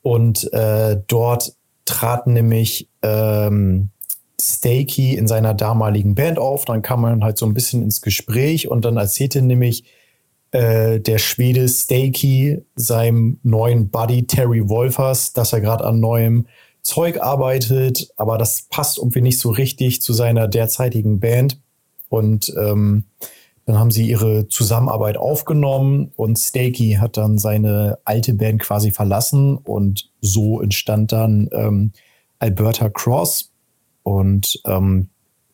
[0.00, 1.54] Und äh, dort
[1.86, 3.90] trat nämlich ähm,
[4.40, 6.66] Stakey in seiner damaligen Band auf.
[6.66, 9.82] Dann kam man halt so ein bisschen ins Gespräch und dann erzählte nämlich
[10.52, 16.46] äh, der Schwede Stakey seinem neuen Buddy Terry Wolfers, dass er gerade an neuem
[16.82, 21.60] Zeug arbeitet, aber das passt irgendwie nicht so richtig zu seiner derzeitigen Band.
[22.08, 23.04] Und ähm,
[23.64, 29.56] dann haben sie ihre Zusammenarbeit aufgenommen und Stakey hat dann seine alte Band quasi verlassen
[29.56, 31.92] und so entstand dann ähm,
[32.40, 33.50] Alberta Cross.
[34.02, 35.08] Und ähm,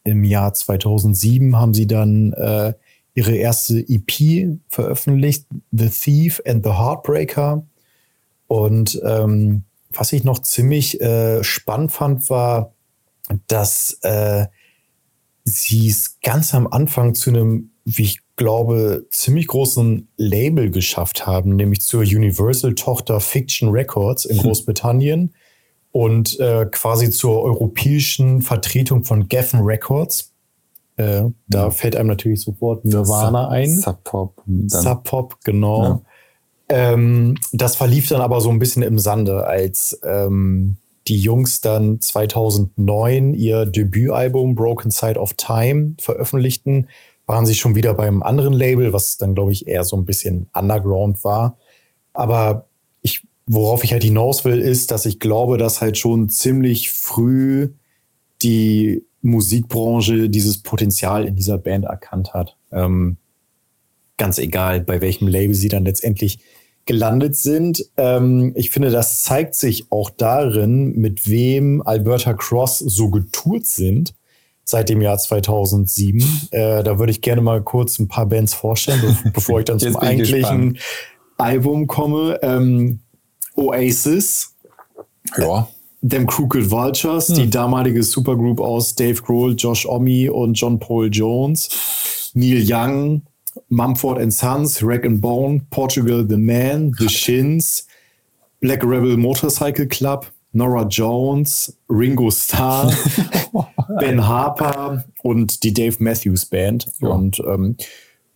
[0.05, 2.73] im Jahr 2007 haben sie dann äh,
[3.15, 7.67] ihre erste EP veröffentlicht, The Thief and the Heartbreaker.
[8.47, 12.75] Und ähm, was ich noch ziemlich äh, spannend fand, war,
[13.47, 14.47] dass äh,
[15.45, 21.57] sie es ganz am Anfang zu einem, wie ich glaube, ziemlich großen Label geschafft haben,
[21.57, 25.35] nämlich zur Universal-Tochter Fiction Records in Großbritannien
[25.91, 30.33] und äh, quasi zur europäischen Vertretung von Geffen Records.
[30.97, 31.71] Äh, da ja.
[31.71, 33.77] fällt einem natürlich sofort Nirvana Sub, ein.
[33.77, 34.43] Sub Pop.
[34.67, 35.83] Sub Pop, genau.
[35.83, 36.01] Ja.
[36.69, 40.77] Ähm, das verlief dann aber so ein bisschen im Sande, als ähm,
[41.09, 46.89] die Jungs dann 2009 ihr Debütalbum Broken Side of Time veröffentlichten,
[47.27, 50.49] waren sie schon wieder beim anderen Label, was dann, glaube ich, eher so ein bisschen
[50.53, 51.57] underground war.
[52.13, 52.67] Aber
[53.03, 57.71] ich, worauf ich halt hinaus will, ist, dass ich glaube, dass halt schon ziemlich früh
[58.43, 62.57] die Musikbranche dieses Potenzial in dieser Band erkannt hat.
[62.73, 63.17] Ähm,
[64.17, 66.39] ganz egal, bei welchem Label sie dann letztendlich
[66.89, 67.85] gelandet sind.
[67.97, 74.15] Ähm, ich finde, das zeigt sich auch darin, mit wem Alberta Cross so getourt sind
[74.65, 76.49] seit dem Jahr 2007.
[76.51, 79.79] Äh, da würde ich gerne mal kurz ein paar Bands vorstellen, be bevor ich dann
[79.79, 80.79] zum eigentlichen
[81.37, 82.39] Album komme.
[82.43, 83.01] Ähm,
[83.55, 84.55] Oasis.
[85.37, 85.69] Ja.
[86.09, 87.35] Them Crooked Vultures, hm.
[87.35, 92.31] die damalige Supergroup aus Dave Grohl, Josh Omi und John Paul Jones.
[92.35, 93.23] Neil Young,
[93.69, 97.87] Mumford and Sons, Rack and Bone, Portugal The Man, The Shins,
[98.61, 102.93] Black Rebel Motorcycle Club, Nora Jones, Ringo Starr,
[104.01, 106.91] Ben Harper und die Dave Matthews Band.
[107.01, 107.09] Ja.
[107.09, 107.77] Und ähm,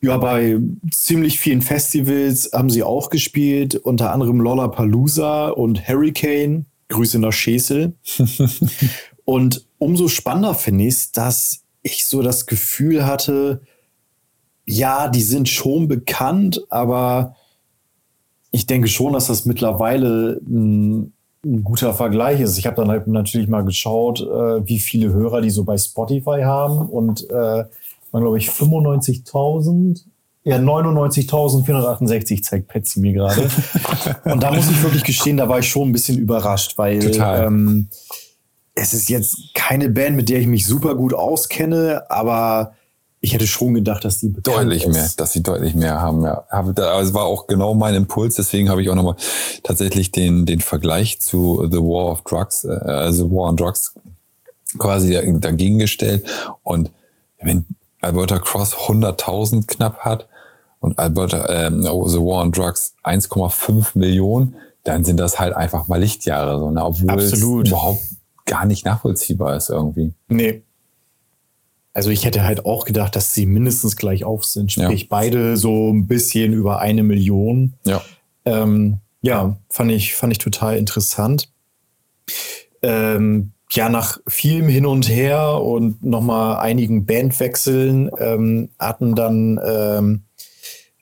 [0.01, 0.59] ja, bei
[0.91, 6.67] ziemlich vielen Festivals haben sie auch gespielt, unter anderem Lollapalooza und Hurricane.
[6.89, 7.95] Grüße nach Schesel.
[9.25, 13.63] und umso spannender finde ich es, dass ich so das Gefühl hatte,
[14.65, 17.37] ja, die sind schon bekannt, aber
[18.51, 21.13] ich denke schon, dass das mittlerweile ein,
[21.45, 22.59] ein guter Vergleich ist.
[22.59, 26.43] Ich habe dann halt natürlich mal geschaut, äh, wie viele Hörer die so bei Spotify
[26.43, 27.65] haben und äh,
[28.13, 30.05] waren, glaube ich, 95.000.
[30.45, 33.49] Ja, 99.468 zeigt Patsy mir gerade.
[34.25, 37.89] und da muss ich wirklich gestehen, da war ich schon ein bisschen überrascht, weil ähm,
[38.75, 42.73] es ist jetzt keine Band, mit der ich mich super gut auskenne, aber
[43.25, 44.93] ich hätte schon gedacht, dass die deutlich ist.
[44.93, 46.25] mehr, dass sie deutlich mehr haben.
[46.25, 48.35] Ja, also war auch genau mein Impuls.
[48.35, 49.15] Deswegen habe ich auch nochmal
[49.63, 53.95] tatsächlich den den Vergleich zu The War of Drugs, äh, also War on Drugs
[54.77, 56.27] quasi dagegen gestellt.
[56.65, 56.91] Und
[57.41, 57.65] wenn
[58.01, 60.29] Alberta Cross 100.000 knapp hat
[60.81, 65.87] und Alberta ähm, oh, The War on Drugs 1,5 Millionen, dann sind das halt einfach
[65.87, 66.85] mal Lichtjahre, so, ne?
[66.85, 67.67] obwohl Absolut.
[67.67, 68.03] es überhaupt
[68.47, 70.13] gar nicht nachvollziehbar ist irgendwie.
[70.27, 70.65] Nee,
[71.95, 74.73] also ich hätte halt auch gedacht, dass sie mindestens gleich auf sind.
[74.73, 75.07] Sprich, Ja.
[75.11, 77.75] beide so ein bisschen über eine Million.
[77.85, 78.03] Ja.
[78.45, 81.49] Ähm, ja, fand ich, fand ich total interessant.
[82.83, 90.23] Ähm, ja, nach vielem Hin und Her und nochmal einigen Bandwechseln ähm, hatten dann ähm,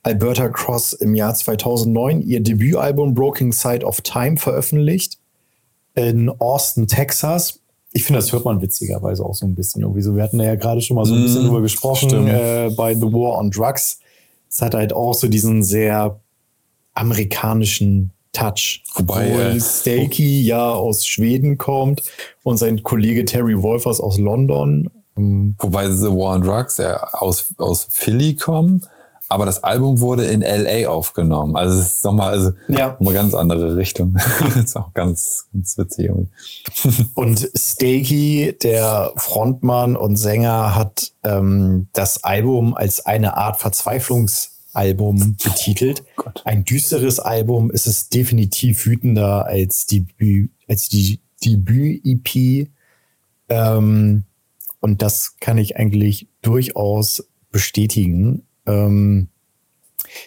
[0.03, 5.18] Alberta Cross im Jahr 2009 ihr Debütalbum Broken Side of Time veröffentlicht
[5.94, 7.61] in Austin, Texas.
[7.92, 9.83] Ich finde, das hört man witzigerweise auch so ein bisschen.
[9.83, 10.14] Irgendwie so.
[10.14, 13.03] Wir hatten ja gerade schon mal so ein bisschen Mm, drüber gesprochen äh, bei The
[13.12, 13.98] War on Drugs.
[14.48, 16.20] Es hat halt auch so diesen sehr
[16.94, 18.83] amerikanischen Touch.
[18.94, 22.03] Wobei, äh, Stakey ja aus Schweden kommt
[22.44, 24.88] und sein Kollege Terry Wolfers aus London.
[25.16, 28.87] Wobei The War on Drugs ja aus, aus Philly kommen,
[29.31, 31.57] aber das Album wurde in LA aufgenommen.
[31.57, 32.88] Also es ist nochmal, also Ja.
[32.99, 34.14] nochmal ganz andere Richtung.
[34.14, 36.31] das ist auch ganz, ganz witzig irgendwie.
[37.14, 46.03] Und Stakey, der Frontmann und Sänger, hat ähm, das Album als eine Art Verzweiflungsalbum betitelt.
[46.16, 46.43] Gott.
[46.45, 47.71] Ein düsteres Album.
[47.73, 50.07] Es ist definitiv wütender als die,
[50.69, 52.69] als die Debüt-EP.
[53.49, 54.25] Ähm,
[54.81, 58.47] und das kann ich eigentlich durchaus bestätigen.
[58.66, 59.29] Ähm,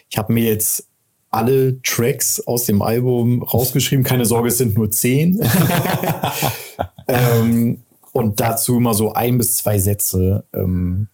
[0.10, 0.88] ich habe mir jetzt
[1.30, 4.04] alle Tracks aus dem Album rausgeschrieben.
[4.04, 5.42] Keine Sorge, es sind nur zehn.
[7.08, 11.08] ähm, und dazu immer so ein bis zwei Sätze ähm,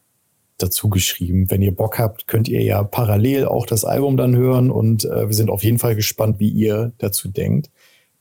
[0.57, 1.49] dazu geschrieben.
[1.49, 5.27] Wenn ihr Bock habt, könnt ihr ja parallel auch das Album dann hören und äh,
[5.27, 7.71] wir sind auf jeden Fall gespannt, wie ihr dazu denkt.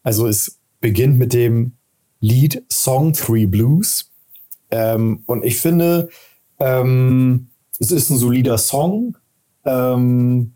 [0.05, 1.73] Also es beginnt mit dem
[2.21, 4.13] Lied Song Three Blues.
[4.71, 6.09] Ähm, und ich finde,
[6.61, 7.48] ähm,
[7.79, 9.17] es ist ein solider Song.
[9.65, 10.53] Ähm,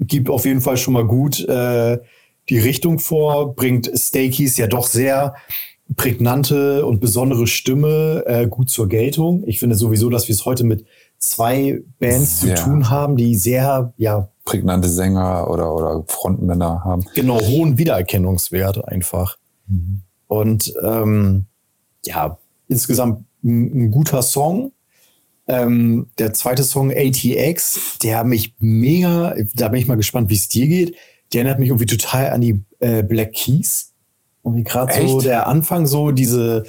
[0.00, 1.98] gibt auf jeden Fall schon mal gut äh,
[2.48, 5.34] die Richtung vor, bringt Stakeys ja doch sehr
[5.96, 9.42] prägnante und besondere Stimme äh, gut zur Geltung.
[9.46, 10.84] Ich finde sowieso, dass wir es heute mit
[11.18, 12.56] zwei Bands Sehr.
[12.56, 17.04] zu tun haben, die sehr, ja, Prägnante Sänger oder, oder Frontmänner haben.
[17.14, 19.36] genau, hohen Wiedererkennungswert einfach.
[20.26, 21.46] Und ähm,
[22.04, 24.72] ja, insgesamt ein, ein guter Song.
[25.50, 30.48] Ähm, der zweite Song ATX, der mich mega, da bin ich mal gespannt, wie es
[30.48, 30.94] dir geht.
[31.32, 33.92] Der erinnert mich irgendwie total an die äh, Black Keys.
[34.44, 36.64] Irgendwie gerade so der Anfang, so diese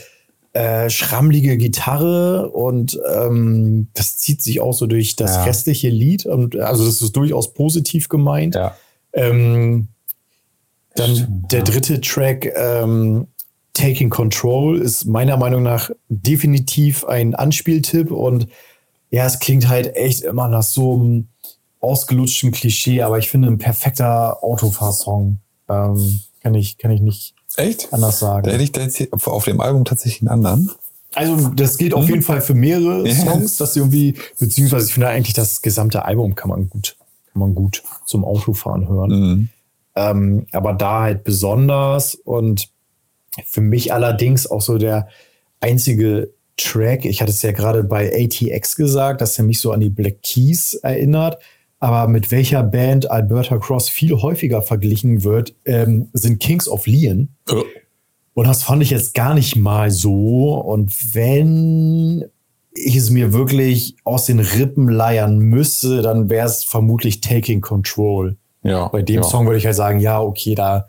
[0.54, 5.44] äh, schrammlige Gitarre und ähm, das zieht sich auch so durch das Ja.
[5.44, 6.26] restliche Lied.
[6.26, 8.56] Und also das ist durchaus positiv gemeint.
[8.56, 8.76] Ja.
[9.14, 9.90] Ähm,
[10.96, 11.66] dann Stimmt, der ja.
[11.66, 13.28] dritte Track, ähm,
[13.74, 18.48] Taking Control, ist meiner Meinung nach definitiv ein Anspieltipp und
[19.12, 21.28] ja, es klingt halt echt immer nach so einem
[21.80, 25.40] ausgelutschten Klischee, aber ich finde ein perfekter Autofahrsong.
[25.70, 27.94] Ähm, kann ich, kann ich nicht Echt?
[27.94, 28.50] anders Da sagen.
[28.50, 30.72] hätte ich da jetzt auf dem Album tatsächlich einen anderen.
[31.14, 33.14] Also, das geht auf jeden Fall für mehrere Ja.
[33.14, 36.96] Songs, dass sie irgendwie, beziehungsweise ich finde eigentlich das gesamte Album kann man gut,
[37.34, 39.10] kann man gut zum Autofahren hören.
[39.10, 39.50] Mhm.
[39.96, 42.70] Ähm, aber da halt besonders und
[43.46, 45.10] für mich allerdings auch so der
[45.60, 46.30] einzige
[46.64, 49.90] Track, ich hatte es ja gerade bei ATX gesagt, dass er mich so an die
[49.90, 51.38] Black Keys erinnert,
[51.80, 57.30] aber mit welcher Band Alberta Cross viel häufiger verglichen wird, ähm, sind Kings of Leon.
[57.52, 57.64] Oh.
[58.34, 60.54] Und das fand ich jetzt gar nicht mal so.
[60.54, 62.26] Und wenn
[62.74, 68.38] ich es mir wirklich aus den Rippen leiern müsste, dann wäre es vermutlich Taking Control.
[68.64, 68.88] Ja.
[68.88, 69.24] Bei dem ja.
[69.24, 70.88] Song würde ich halt sagen, ja, okay, da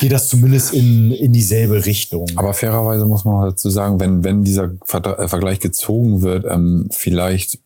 [0.00, 2.26] geht das zumindest in, in dieselbe Richtung.
[2.36, 7.58] Aber fairerweise muss man dazu sagen, wenn, wenn dieser äh, Vergleich gezogen wird, ähm, vielleicht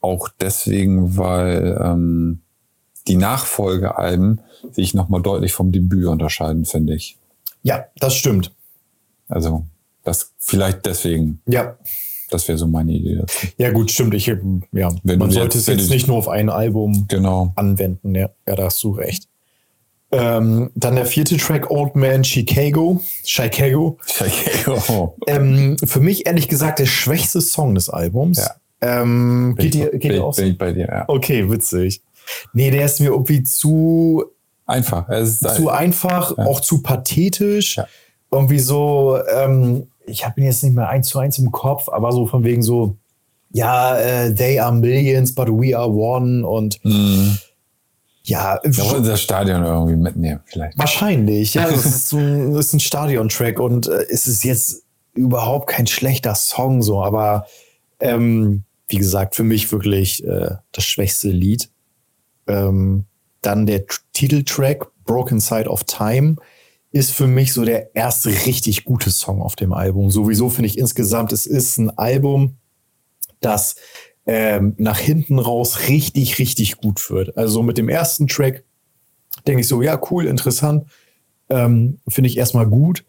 [0.00, 2.40] auch deswegen, weil ähm,
[3.08, 4.40] die Nachfolgealben
[4.72, 7.16] sich nochmal deutlich vom Debüt unterscheiden, finde ich.
[7.62, 8.52] ja, das stimmt.
[9.28, 9.64] Also
[10.04, 11.76] das vielleicht deswegen, Ja.
[12.30, 13.46] das wäre so meine Idee dazu.
[13.58, 14.14] Ja, gut, stimmt.
[14.14, 14.38] Ich, ja,
[15.02, 17.52] Wenn man sollte jetzt- es jetzt nicht nur auf ein Album Genau.
[17.56, 18.14] anwenden.
[18.14, 19.28] Ja, ja da hast du recht.
[20.12, 23.00] Ähm, dann der vierte Track, Old Man Chicago.
[23.24, 23.98] Chicago.
[24.88, 25.14] Oh.
[25.26, 28.38] Ähm, für mich ehrlich gesagt der schwächste Song des Albums.
[28.38, 28.50] Ja.
[29.02, 30.42] Ähm, geht dir, geht bin, dir auch so?
[30.42, 31.04] bin ich bei dir, ja.
[31.08, 32.02] Okay, witzig.
[32.52, 34.24] Nee, der ist mir irgendwie zu,
[34.66, 35.08] Einfach.
[35.08, 36.44] Es ist zu einfach, Ja.
[36.46, 37.76] auch zu pathetisch.
[37.76, 37.86] Ja.
[38.32, 42.12] Irgendwie so, ähm, ich habe ihn jetzt nicht mehr eins zu eins im Kopf, aber
[42.12, 42.96] so von wegen so,
[43.52, 47.38] ja, äh, they are millions, but we are one und Mhm.
[48.28, 50.76] Ja, Da wollen sie das Stadion irgendwie mitnehmen, vielleicht.
[50.78, 51.68] Wahrscheinlich, ja.
[51.70, 54.82] Das ist, ein, das ist ein Stadion-Track und äh, es ist jetzt
[55.14, 57.46] überhaupt kein schlechter Song, so, aber
[58.00, 61.70] ähm, wie gesagt, für mich wirklich äh, das schwächste Lied.
[62.46, 63.04] Ähm,
[63.42, 66.36] dann der Tr- Titeltrack Broken Side of Time
[66.92, 70.10] ist für mich so der erste richtig gute Song auf dem Album.
[70.10, 72.56] Sowieso finde ich insgesamt, es ist ein Album,
[73.40, 73.76] das
[74.26, 77.36] ähm, nach hinten raus richtig, richtig gut wird.
[77.36, 78.64] Also mit dem ersten Track
[79.46, 80.86] denke ich so, ja, cool, interessant,
[81.48, 83.04] ähm, finde ich erstmal gut.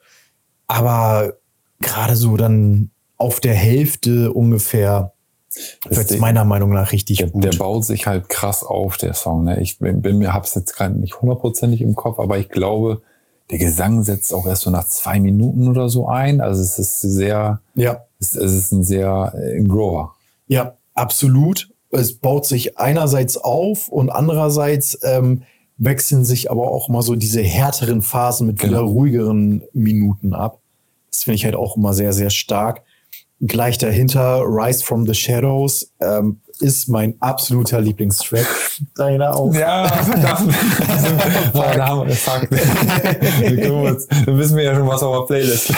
[0.67, 1.33] Aber
[1.79, 5.13] gerade so dann auf der Hälfte ungefähr
[5.89, 7.43] wird es meiner Meinung nach richtig der, gut.
[7.43, 9.45] Der baut sich halt krass auf, der Song.
[9.45, 9.59] Ne?
[9.61, 13.01] Ich bin, mir, hab's jetzt gerade nicht hundertprozentig im Kopf, aber ich glaube,
[13.49, 16.41] der Gesang setzt auch erst so nach zwei Minuten oder so ein.
[16.41, 18.03] Also es ist sehr, ja.
[18.19, 20.15] es, es ist ein sehr äh, Grower.
[20.47, 21.69] Ja, absolut.
[21.89, 25.43] Es baut sich einerseits auf und andererseits ähm,
[25.77, 28.91] wechseln sich aber auch mal so diese härteren Phasen mit wieder Genau.
[28.91, 30.59] ruhigeren Minuten ab.
[31.11, 32.83] Das finde ich halt auch immer sehr, sehr stark.
[33.39, 38.47] Gleich dahinter Rise from the Shadows ähm, ist mein absoluter Lieblingstrack.
[38.95, 39.53] Deiner auch.
[39.53, 40.53] Ja, verdammt.
[41.53, 42.49] Boah, da haben wir Fuck.
[44.27, 45.73] Wir wissen wir ja schon, was auf der Playlist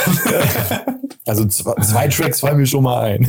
[1.30, 3.22] Also zwei, zwei Tracks fallen mir schon mal ein.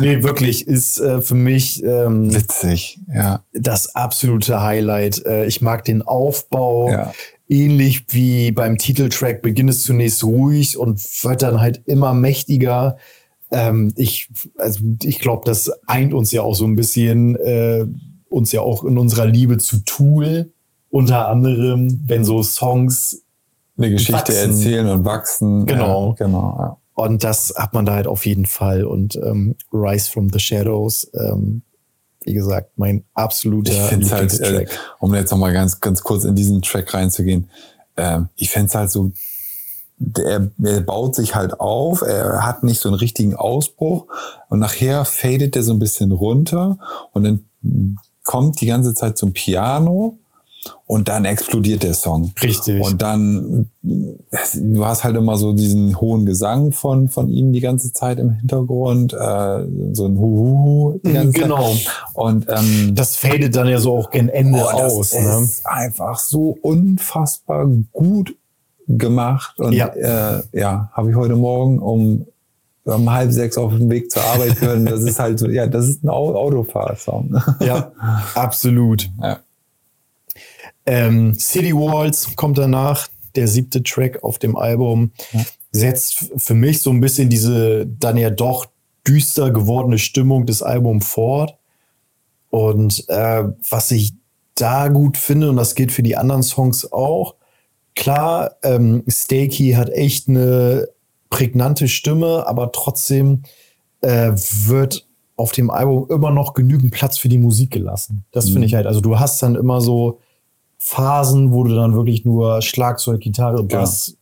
[0.00, 3.42] nee, wirklich ist äh, für mich ähm, Witzig, ja.
[3.54, 5.24] das absolute Highlight.
[5.24, 6.90] Äh, ich mag den Aufbau.
[6.90, 7.12] Ja.
[7.48, 12.98] Ähnlich wie beim Titeltrack beginnt es zunächst ruhig und wird dann halt immer mächtiger.
[13.50, 14.28] Ähm, ich
[14.58, 17.86] also ich glaube, das eint uns ja auch so ein bisschen, äh,
[18.28, 20.52] uns ja auch in unserer Liebe zu Tool.
[20.90, 23.22] Unter anderem, wenn so Songs
[23.76, 24.50] Eine Geschichte Wachsen.
[24.50, 25.66] erzählen und wachsen.
[25.66, 26.10] Genau.
[26.18, 26.76] Ja, genau, ja.
[26.94, 28.84] Und das hat man da halt auf jeden Fall.
[28.84, 31.62] Und ähm, Rise from the Shadows, ähm,
[32.24, 34.66] wie gesagt, mein absoluter Ich finde halt, äh,
[34.98, 37.50] um jetzt nochmal ganz, ganz kurz in diesen Track reinzugehen,
[37.98, 39.12] ähm, ich fände es halt so,
[39.98, 44.06] der, der baut sich halt auf, er hat nicht so einen richtigen Ausbruch
[44.48, 46.78] und nachher fadet der so ein bisschen runter
[47.12, 47.44] und dann
[48.24, 50.18] kommt die ganze Zeit zum Piano
[50.86, 52.32] und dann explodiert der Song.
[52.42, 52.84] Richtig.
[52.84, 57.92] Und dann, du hast halt immer so diesen hohen Gesang von, von ihm die ganze
[57.92, 61.72] Zeit im Hintergrund, äh, so ein Huhuhu die ganze Genau.
[61.72, 61.86] Zeit.
[62.14, 65.14] Und ähm, Das fadet dann ja so auch gen Ende Oh, das aus.
[65.14, 65.42] Ne?
[65.44, 68.34] ist einfach so unfassbar gut
[68.88, 69.58] gemacht.
[69.58, 69.88] Und Ja.
[69.88, 72.26] äh, ja habe ich heute Morgen um,
[72.84, 74.88] um halb sechs auf dem Weg zur Arbeit gehört.
[74.90, 77.40] Das ist halt so, ja, das ist ein Au- Autofahrsong.
[77.60, 77.92] Ja,
[78.34, 79.10] absolut.
[79.20, 79.40] Ja.
[80.86, 85.40] Ähm, City Walls kommt danach, der siebte Track auf dem Album, Ja.
[85.72, 88.66] setzt für mich so ein bisschen diese dann ja doch
[89.06, 91.56] düster gewordene Stimmung des Albums fort.
[92.50, 94.14] Und äh, was ich
[94.54, 97.34] da gut finde, und das gilt für die anderen Songs auch,
[97.96, 100.88] klar, ähm, Stakey hat echt eine
[101.30, 103.42] prägnante Stimme, aber trotzdem
[104.02, 104.30] äh,
[104.66, 108.24] wird auf dem Album immer noch genügend Platz für die Musik gelassen.
[108.30, 108.86] Das finde ich halt.
[108.86, 110.20] Also du hast dann immer so
[110.78, 114.16] Phasen, wo du dann wirklich nur Schlagzeug, Gitarre, Bass,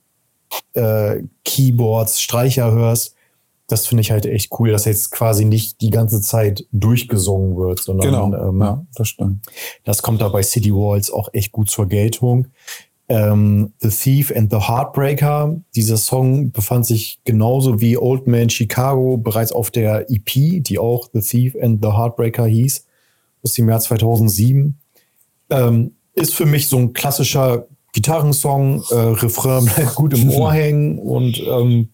[0.73, 3.15] äh, Keyboards, Streicher hörst.
[3.67, 7.81] Das finde ich halt echt cool, dass jetzt quasi nicht die ganze Zeit durchgesungen wird,
[7.81, 8.49] sondern Genau.
[8.49, 9.47] ähm, ja, das stimmt.
[9.85, 12.49] das kommt da bei City Walls auch echt gut zur Geltung.
[13.07, 15.61] Ähm, the Thief and the Heartbreaker.
[15.75, 21.11] Dieser Song befand sich genauso wie Old Man Chicago bereits auf der EP, die auch
[21.13, 22.87] The Thief and the Heartbreaker hieß,
[23.43, 24.79] aus dem Jahr 2007.
[25.51, 28.83] Ähm, ist für mich so ein klassischer Gitarrensong.
[28.91, 31.91] Äh, Refrain bleibt gut im Ohr hängen und ähm,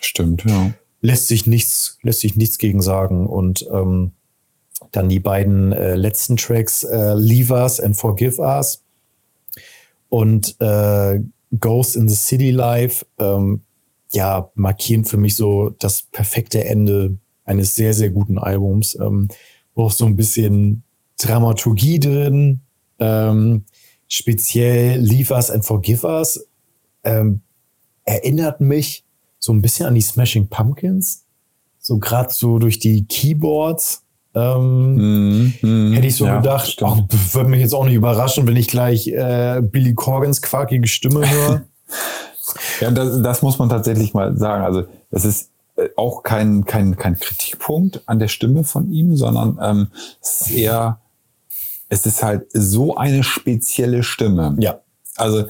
[0.00, 0.72] Stimmt, ja.
[1.02, 3.26] lässt sich nichts, lässt sich nichts gegen sagen.
[3.26, 4.12] Und ähm,
[4.92, 8.83] dann die beiden äh, letzten Tracks, äh, Leave Us and Forgive Us
[10.14, 11.18] und äh,
[11.58, 13.62] Ghost in the City Life, ähm,
[14.12, 18.96] ja, markieren für mich so das perfekte Ende eines sehr, sehr guten Albums.
[19.00, 19.26] Ähm,
[19.74, 20.84] auch so ein bisschen
[21.18, 22.60] Dramaturgie drin,
[23.00, 23.64] ähm,
[24.06, 26.46] speziell Leave Us and Forgive Us,
[27.02, 27.40] ähm,
[28.04, 29.04] erinnert mich
[29.40, 31.24] so ein bisschen an die Smashing Pumpkins.
[31.80, 34.03] So gerade so durch die Keyboards.
[34.34, 35.92] Ähm, Mhm, mhm.
[35.92, 36.98] Hätte ich so Ja, gedacht, oh,
[37.32, 41.62] würde mich jetzt auch nicht überraschen, wenn ich gleich äh, Billy Corgans quakige Stimme höre.
[42.80, 44.64] Ja, das, das muss man tatsächlich mal sagen.
[44.64, 49.58] Also es ist äh, auch kein, kein, kein Kritikpunkt an der Stimme von ihm, sondern
[49.62, 49.86] ähm,
[50.20, 51.00] es ist eher,
[51.88, 54.56] es ist halt so eine spezielle Stimme.
[54.58, 54.80] ja,
[55.16, 55.44] Also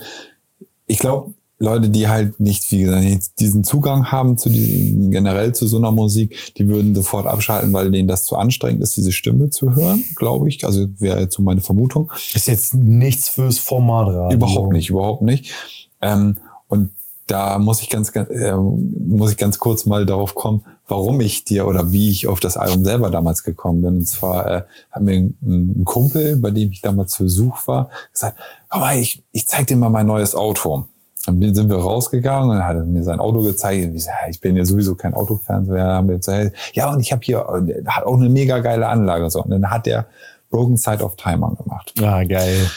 [0.87, 1.33] ich glaube,
[1.65, 5.91] Leute, die halt nicht, wie gesagt, diesen Zugang haben zu diesem, generell zu so einer
[5.91, 10.05] Musik, die würden sofort abschalten, weil denen das zu anstrengend ist, diese Stimme zu hören,
[10.15, 10.65] glaube ich.
[10.65, 12.13] Also wäre jetzt so meine Vermutung.
[12.35, 14.37] ist jetzt nichts fürs Format Radio.
[14.37, 15.53] Überhaupt nicht, überhaupt nicht.
[16.01, 16.37] Ähm,
[16.69, 16.91] und
[17.27, 21.45] da muss ich ganz, ganz äh, muss ich ganz kurz mal darauf kommen, warum ich
[21.45, 23.97] dir oder wie ich auf das Album selber damals gekommen bin.
[23.99, 27.89] Und zwar äh, hat mir ein, ein Kumpel, bei dem ich damals zu Besuch war,
[28.13, 28.39] gesagt,
[28.69, 30.87] aber ich, ich zeig dir mal mein neues Auto.
[31.27, 33.95] Dann sind wir rausgegangen und dann hat er mir sein Auto gezeigt.
[33.95, 35.65] Ich, so, ich bin ja sowieso kein Autofan.
[35.65, 37.39] So, ja, haben wir gesagt, ja, und ich habe hier,
[37.87, 39.31] hat auch eine mega geile Anlage.
[39.31, 39.43] So.
[39.43, 40.07] Und dann hat der
[40.51, 41.95] Broken Side of Time angemacht.
[42.03, 42.71] Ah, geil.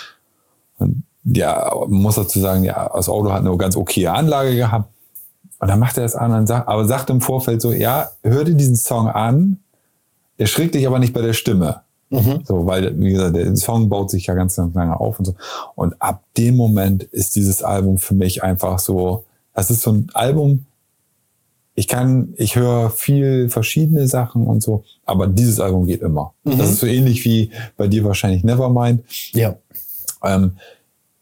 [0.78, 4.90] Und ja, muss dazu sagen, ja, das Auto hat eine ganz okaye Anlage gehabt.
[5.60, 8.44] Und dann macht er das an und sagt, aber sagt im Vorfeld so, ja, hör
[8.44, 9.60] dir diesen Song an,
[10.40, 11.82] der schrägt dich aber nicht bei der Stimme.
[12.10, 12.42] Mhm.
[12.46, 15.36] So, weil, wie gesagt, der Song baut sich ja ganz, ganz lange auf und so.
[15.76, 20.10] Und ab dem Moment ist dieses Album für mich einfach so, das ist so ein
[20.14, 20.66] Album,
[21.76, 26.34] ich kann, ich höre viel verschiedene Sachen und so, aber dieses Album geht immer.
[26.44, 26.58] Mhm.
[26.58, 29.04] Das ist so ähnlich wie bei dir wahrscheinlich Nevermind.
[29.34, 29.56] Ja.
[30.24, 30.54] Ähm,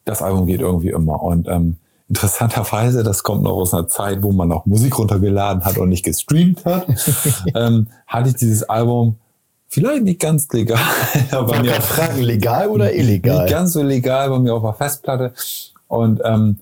[0.05, 1.21] das Album geht irgendwie immer.
[1.21, 1.75] Und ähm,
[2.07, 6.05] interessanterweise, das kommt noch aus einer Zeit, wo man noch Musik runtergeladen hat und nicht
[6.05, 6.87] gestreamt hat,
[7.55, 9.15] ähm, hatte ich dieses Album
[9.67, 10.79] vielleicht nicht ganz legal,
[11.31, 13.43] aber mir fragen, legal oder illegal?
[13.43, 15.33] nicht ganz so legal bei mir auf der Festplatte.
[15.87, 16.59] Und ähm,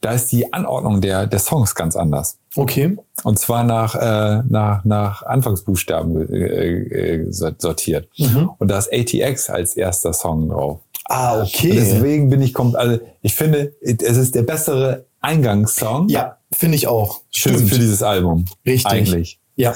[0.00, 2.38] da ist die Anordnung der, der Songs ganz anders.
[2.54, 2.96] Okay.
[3.24, 8.08] Und zwar nach, äh, nach, nach Anfangsbuchstaben äh, äh, sortiert.
[8.18, 8.50] Mhm.
[8.58, 10.80] Und da ist ATX als erster Song drauf.
[11.06, 11.72] Ah, Und okay.
[11.72, 16.86] deswegen bin ich kommt, also ich finde, es ist der bessere Eingangssong Ja, finde ich
[16.86, 17.20] auch.
[17.30, 17.68] Stimmt.
[17.68, 18.44] für dieses Album.
[18.64, 18.90] Richtig.
[18.90, 19.40] Eigentlich.
[19.56, 19.74] Ja.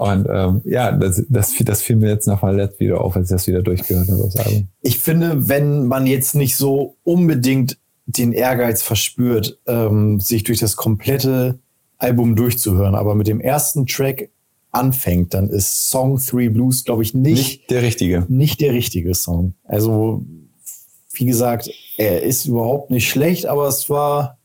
[0.00, 3.36] Und ähm, ja, das, das, das fiel mir jetzt noch verletzt wieder auf, als ich
[3.36, 4.68] das wieder durchgehört habe, das Album.
[4.80, 7.76] Ich finde, wenn man jetzt nicht so unbedingt
[8.06, 11.58] den Ehrgeiz verspürt, ähm, sich durch das komplette
[11.98, 14.30] Album durchzuhören, aber mit dem ersten Track
[14.70, 18.24] anfängt, dann ist Song 3 Blues, glaube ich, nicht, Nicht der richtige.
[18.30, 19.52] nicht der richtige Song.
[19.64, 20.24] Also,
[21.12, 24.38] wie gesagt, er ist überhaupt nicht schlecht, aber es war,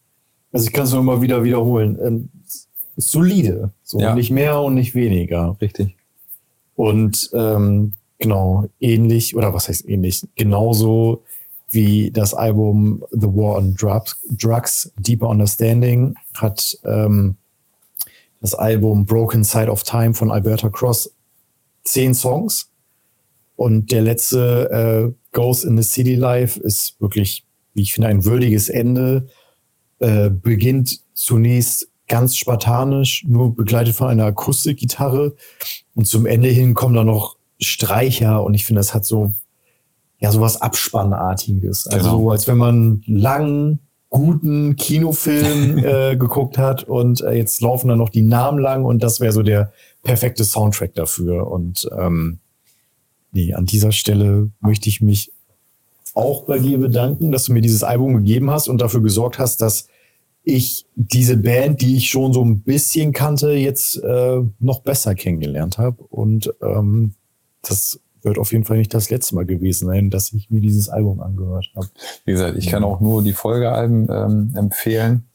[0.51, 2.29] also ich kann es nur immer wieder wiederholen,
[2.97, 3.71] solide.
[3.83, 4.15] So Ja.
[4.15, 5.55] nicht mehr und nicht weniger.
[5.61, 5.95] Richtig.
[6.75, 10.21] Und ähm, genau, ähnlich, oder was heißt ähnlich?
[10.35, 11.23] Genauso
[11.71, 17.35] wie das Album The War on Drugs, Drugs Deeper Understanding hat ähm,
[18.41, 21.11] das Album Broken Side of Time von Alberta Cross
[21.83, 22.69] zehn Songs.
[23.55, 28.25] Und der letzte äh, Goes in the City Life ist wirklich, wie ich finde, ein
[28.25, 29.27] würdiges Ende.
[29.99, 35.35] Äh, beginnt zunächst ganz spartanisch, nur begleitet von einer Akustikgitarre.
[35.95, 38.43] Und zum Ende hin kommen dann noch Streicher.
[38.43, 39.33] Und ich finde, das hat so,
[40.19, 41.87] ja, so was Abspannartiges.
[41.87, 42.19] Also, Genau.
[42.19, 43.79] so, als wenn man einen langen,
[44.09, 49.03] guten Kinofilm äh, geguckt hat und äh, jetzt laufen dann noch die Namen lang und
[49.03, 51.51] das wäre so der perfekte Soundtrack dafür.
[51.51, 52.39] Und ähm,
[53.31, 55.31] nee, an dieser Stelle möchte ich mich
[56.13, 59.61] auch bei dir bedanken, dass du mir dieses Album gegeben hast und dafür gesorgt hast,
[59.61, 59.87] dass
[60.45, 65.77] ich diese Band, die ich schon so ein bisschen kannte, jetzt äh, noch besser kennengelernt
[65.77, 66.03] habe.
[66.03, 67.15] Und ähm,
[67.63, 70.89] das wird auf jeden Fall nicht das letzte Mal gewesen sein, dass ich mir dieses
[70.89, 71.87] Album angehört habe.
[72.25, 75.25] Wie gesagt, ich kann auch nur die Folgealben ähm, empfehlen.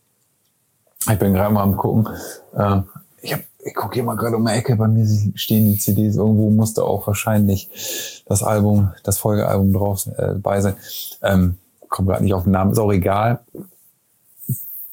[1.11, 2.09] Ich bin gerade mal am gucken.
[2.55, 2.81] Äh,
[3.23, 6.17] ich hab, ich gucke hier mal gerade um die Ecke, bei mir stehen die CDs.
[6.17, 10.75] Irgendwo musste auch wahrscheinlich das Album, das Folgealbum drauf äh, bei sein.
[11.23, 11.57] Ähm,
[11.89, 13.41] Komme gerade nicht auf den Namen, ist auch egal.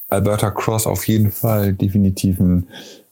[0.08, 2.68] Alberta Cross auf jeden Fall definitiv ein,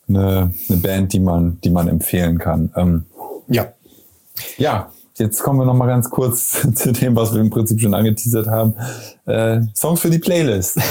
[0.09, 2.71] eine, eine Band, die man, die man empfehlen kann.
[2.77, 3.05] Ähm,
[3.49, 3.67] Ja.
[4.59, 7.95] ja, jetzt kommen wir noch mal ganz kurz zu dem, was wir im Prinzip schon
[7.95, 8.75] angeteasert haben.
[9.27, 10.77] Äh, Songs für die Playlist.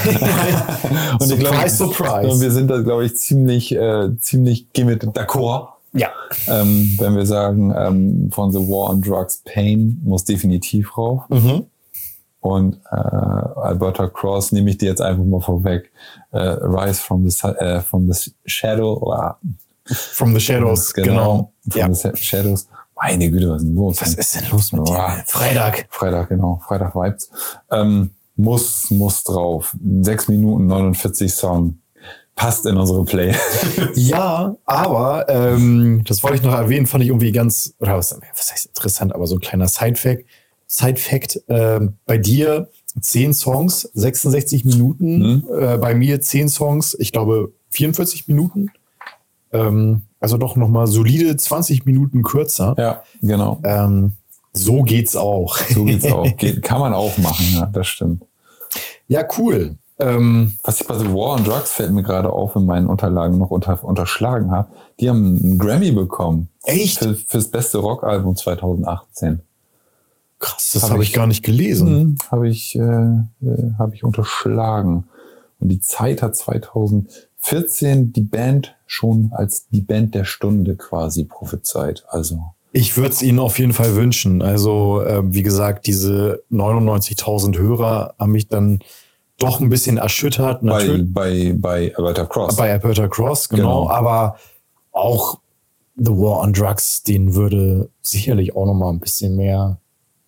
[1.20, 2.28] und ich glaube, Surprise, surprise.
[2.28, 5.68] und wir sind da, glaube ich, ziemlich, äh, ziemlich mit d'accord.
[5.92, 6.10] Ja.
[6.46, 11.22] Ähm, wenn wir sagen, ähm, von The War on Drugs Pain muss definitiv rauf.
[11.30, 11.64] Mhm.
[12.40, 15.90] Und äh, Alberta Cross nehme ich dir jetzt einfach mal vorweg.
[16.32, 19.12] Äh, Rise from the, äh, from the Shadow.
[19.12, 19.38] ah,
[19.86, 21.52] From the Shadows, genau.
[21.68, 21.92] From Ja.
[21.92, 22.68] the Shadows.
[22.94, 24.00] Meine Güte, was ist denn los?
[24.00, 25.16] Was ist denn los mit Boah.
[25.16, 25.24] dir?
[25.26, 25.86] Freitag.
[25.90, 26.60] Freitag, genau.
[26.66, 27.30] Freitag Vibes.
[27.70, 29.74] Ähm, muss, muss drauf.
[30.02, 31.78] 6 Minuten 49 Song.
[32.34, 33.34] Passt in unsere Play.
[33.94, 38.52] Ja, aber ähm, das wollte ich noch erwähnen, fand ich irgendwie ganz, oder was, was
[38.52, 40.24] heißt interessant, aber so ein kleiner Side-Fact.
[40.66, 42.68] Side-Fact, ähm, bei dir
[43.00, 48.70] 10 Songs, 66 Minuten, äh, bei mir 10 Songs, ich glaube 44 Minuten.
[49.52, 52.74] Ähm, also doch nochmal solide 20 Minuten kürzer.
[52.78, 53.60] ja, genau.
[53.64, 54.12] Ähm,
[54.52, 55.56] so geht's auch.
[55.58, 56.24] So geht's auch.
[56.36, 58.24] Geht, kann man auch machen, ja, das stimmt.
[59.08, 59.76] Ja, cool.
[59.98, 63.38] Ähm, Was ich bei The War on Drugs fällt mir gerade auf, in meinen Unterlagen
[63.38, 64.68] noch unter, unterschlagen habe.
[65.00, 66.48] Die haben einen Grammy bekommen.
[66.64, 66.98] echt?
[66.98, 69.40] Für, fürs beste Rockalbum 2018.
[70.38, 71.88] Krass, das Hab habe ich ich- gar nicht gelesen.
[71.88, 75.04] Mhm, habe ich, äh, äh, habe ich unterschlagen.
[75.58, 82.04] Und die Zeit hat 2014 die Band schon als die Band der Stunde quasi prophezeit.
[82.08, 82.40] Also
[82.72, 84.42] Ich würde es Ihnen auf jeden Fall wünschen.
[84.42, 88.80] Also, ähm, wie gesagt, diese 99.000 Hörer haben mich dann
[89.38, 90.60] doch ein bisschen erschüttert.
[90.60, 92.56] Bei, Natürlich bei, bei Alberta Cross.
[92.56, 93.90] bei Alberta Cross, genau, Genau.
[93.90, 94.36] aber
[94.92, 95.38] auch
[95.96, 99.78] The War on Drugs, den würde sicherlich auch noch mal ein bisschen mehr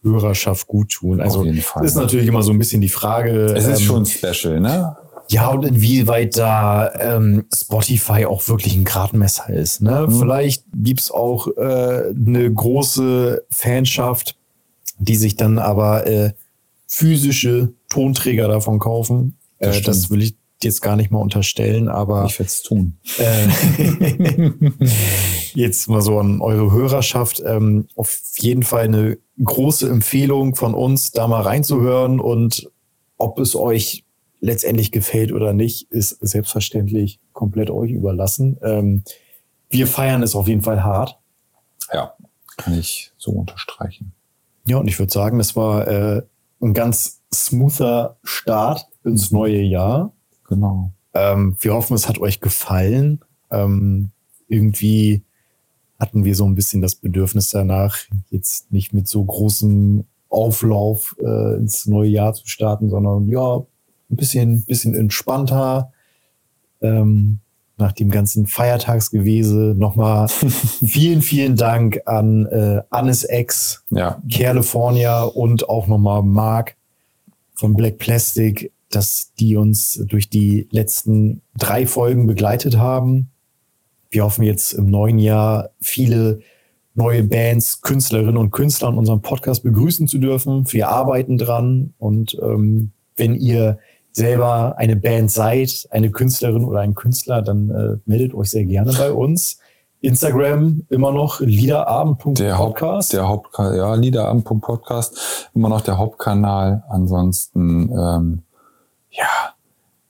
[0.03, 1.21] Hörerschaft gut tun.
[1.21, 1.85] Also Fall.
[1.85, 3.47] ist natürlich immer so ein bisschen die Frage.
[3.57, 4.97] es ist ähm, schon special, ne?
[5.31, 9.83] Ja, und inwieweit da ähm, Spotify auch wirklich ein Gradmesser ist.
[9.83, 10.07] Ne?
[10.09, 10.19] Mhm.
[10.19, 14.39] Vielleicht gibt's auch äh, eine große Fanschaft,
[14.99, 16.33] die sich dann aber äh,
[16.87, 19.37] physische Tonträger davon kaufen.
[19.59, 22.97] Das äh, das will ich jetzt gar nicht mal unterstellen, aber Ich werde es tun.
[23.19, 24.51] äh,
[25.55, 27.43] jetzt mal so an eure Hörerschaft.
[27.45, 32.71] Ähm, auf jeden Fall eine große Empfehlung von uns, da mal reinzuhören und
[33.17, 34.05] ob es euch
[34.41, 38.59] letztendlich gefällt oder nicht, ist selbstverständlich komplett euch überlassen.
[38.63, 39.03] Ähm,
[39.71, 41.19] wir feiern es auf jeden Fall hart.
[41.93, 42.15] Ja,
[42.57, 44.13] kann ich so unterstreichen.
[44.67, 46.23] Ja, und ich würde sagen, es war äh,
[46.61, 50.13] ein ganz smoother Start ins neue Jahr.
[50.49, 50.93] Genau.
[51.15, 53.21] Ähm, wir hoffen, es hat euch gefallen.
[53.51, 54.11] Ähm,
[54.49, 55.25] irgendwie
[55.99, 57.99] hatten wir so ein bisschen das Bedürfnis danach,
[58.31, 64.17] jetzt nicht mit so großem Auflauf äh, ins neue Jahr zu starten, sondern ja, ein
[64.17, 65.93] bisschen, bisschen entspannter.
[66.81, 67.41] Ähm,
[67.79, 70.29] nach dem ganzen Feiertagsgewese nochmal
[70.85, 76.77] vielen, vielen Dank an äh, Annes Ex, Ja, California und auch nochmal Mark
[77.55, 83.31] von Black Plastic, dass die uns durch die letzten drei Folgen begleitet haben.
[84.11, 86.41] Wir hoffen jetzt im neuen Jahr viele
[86.95, 90.71] neue Bands, Künstlerinnen und Künstler in unserem Podcast begrüßen zu dürfen.
[90.73, 93.79] Wir arbeiten dran und ähm, wenn ihr
[94.13, 98.93] selber eine Band seid, eine Künstlerin oder ein Künstler, dann äh, meldet euch sehr gerne
[98.93, 99.59] bei uns.
[100.01, 102.39] Instagram immer noch liederabend.podcast.
[102.41, 106.85] der Haupt, der Hauptkanal, ja, Liederabend.podcast, immer noch der Hauptkanal.
[106.89, 108.43] Ansonsten, ähm,
[109.11, 109.55] ja,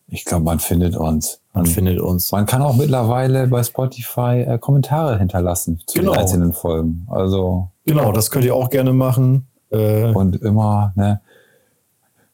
[0.09, 1.41] ich glaube, man findet uns.
[1.59, 2.33] Man Man, findet uns.
[2.33, 6.13] man kann auch mittlerweile bei Spotify äh, Kommentare hinterlassen zu Genau.
[6.13, 7.07] den einzelnen Folgen.
[7.11, 9.47] Also, Genau, das könnt ihr auch gerne machen.
[9.71, 11.21] Äh, und immer, ne,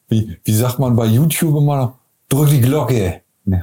[0.07, 1.93] wie, wie sagt man bei YouTube immer noch,
[2.29, 3.21] drück die Glocke.
[3.45, 3.61] Ne.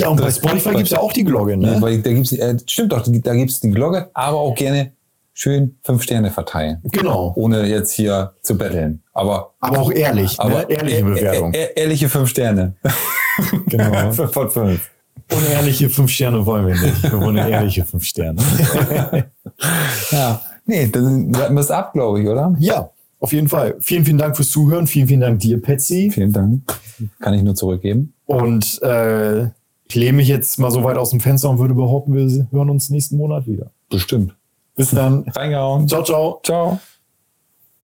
[0.00, 1.72] ja, und bei Spotify gibt's ja auch die Glocke, Ne?
[1.72, 1.82] ne?
[1.82, 4.92] Weil da gibt's, äh, stimmt doch, da gibt's die Glocke, aber auch gerne
[5.34, 6.80] schön fünf Sterne verteilen.
[6.84, 7.32] Genau.
[7.36, 9.02] Ohne jetzt hier zu betteln.
[9.12, 10.70] Aber, Aber auch ehrlich, aber ne?
[10.70, 11.52] Ehrliche Bewertung.
[11.52, 12.74] e- e- ehrliche fünf Sterne.
[13.66, 14.12] Genau.
[14.12, 14.90] Fünf von fünf.
[15.32, 17.02] Unehrliche fünf Sterne wollen wir nicht.
[17.02, 18.40] Wir wollen ehrliche fünf Sterne.
[20.10, 20.40] Ja.
[20.66, 22.54] Nee, dann warten wir es ab, glaube ich, oder?
[22.58, 23.76] ja, auf jeden Fall.
[23.80, 24.86] Vielen, vielen Dank fürs Zuhören.
[24.86, 26.10] Vielen, vielen Dank dir, Patsy.
[26.12, 26.62] Vielen Dank.
[27.20, 28.14] Kann ich nur zurückgeben.
[28.26, 29.44] Und äh,
[29.88, 32.70] ich lehne mich jetzt mal so weit aus dem Fenster und würde behaupten, wir hören
[32.70, 33.70] uns nächsten Monat wieder.
[33.90, 34.34] Bestimmt.
[34.76, 35.24] Bis dann.
[35.34, 35.88] Reingehauen.
[35.88, 36.40] Ciao, ciao.
[36.42, 36.80] Ciao.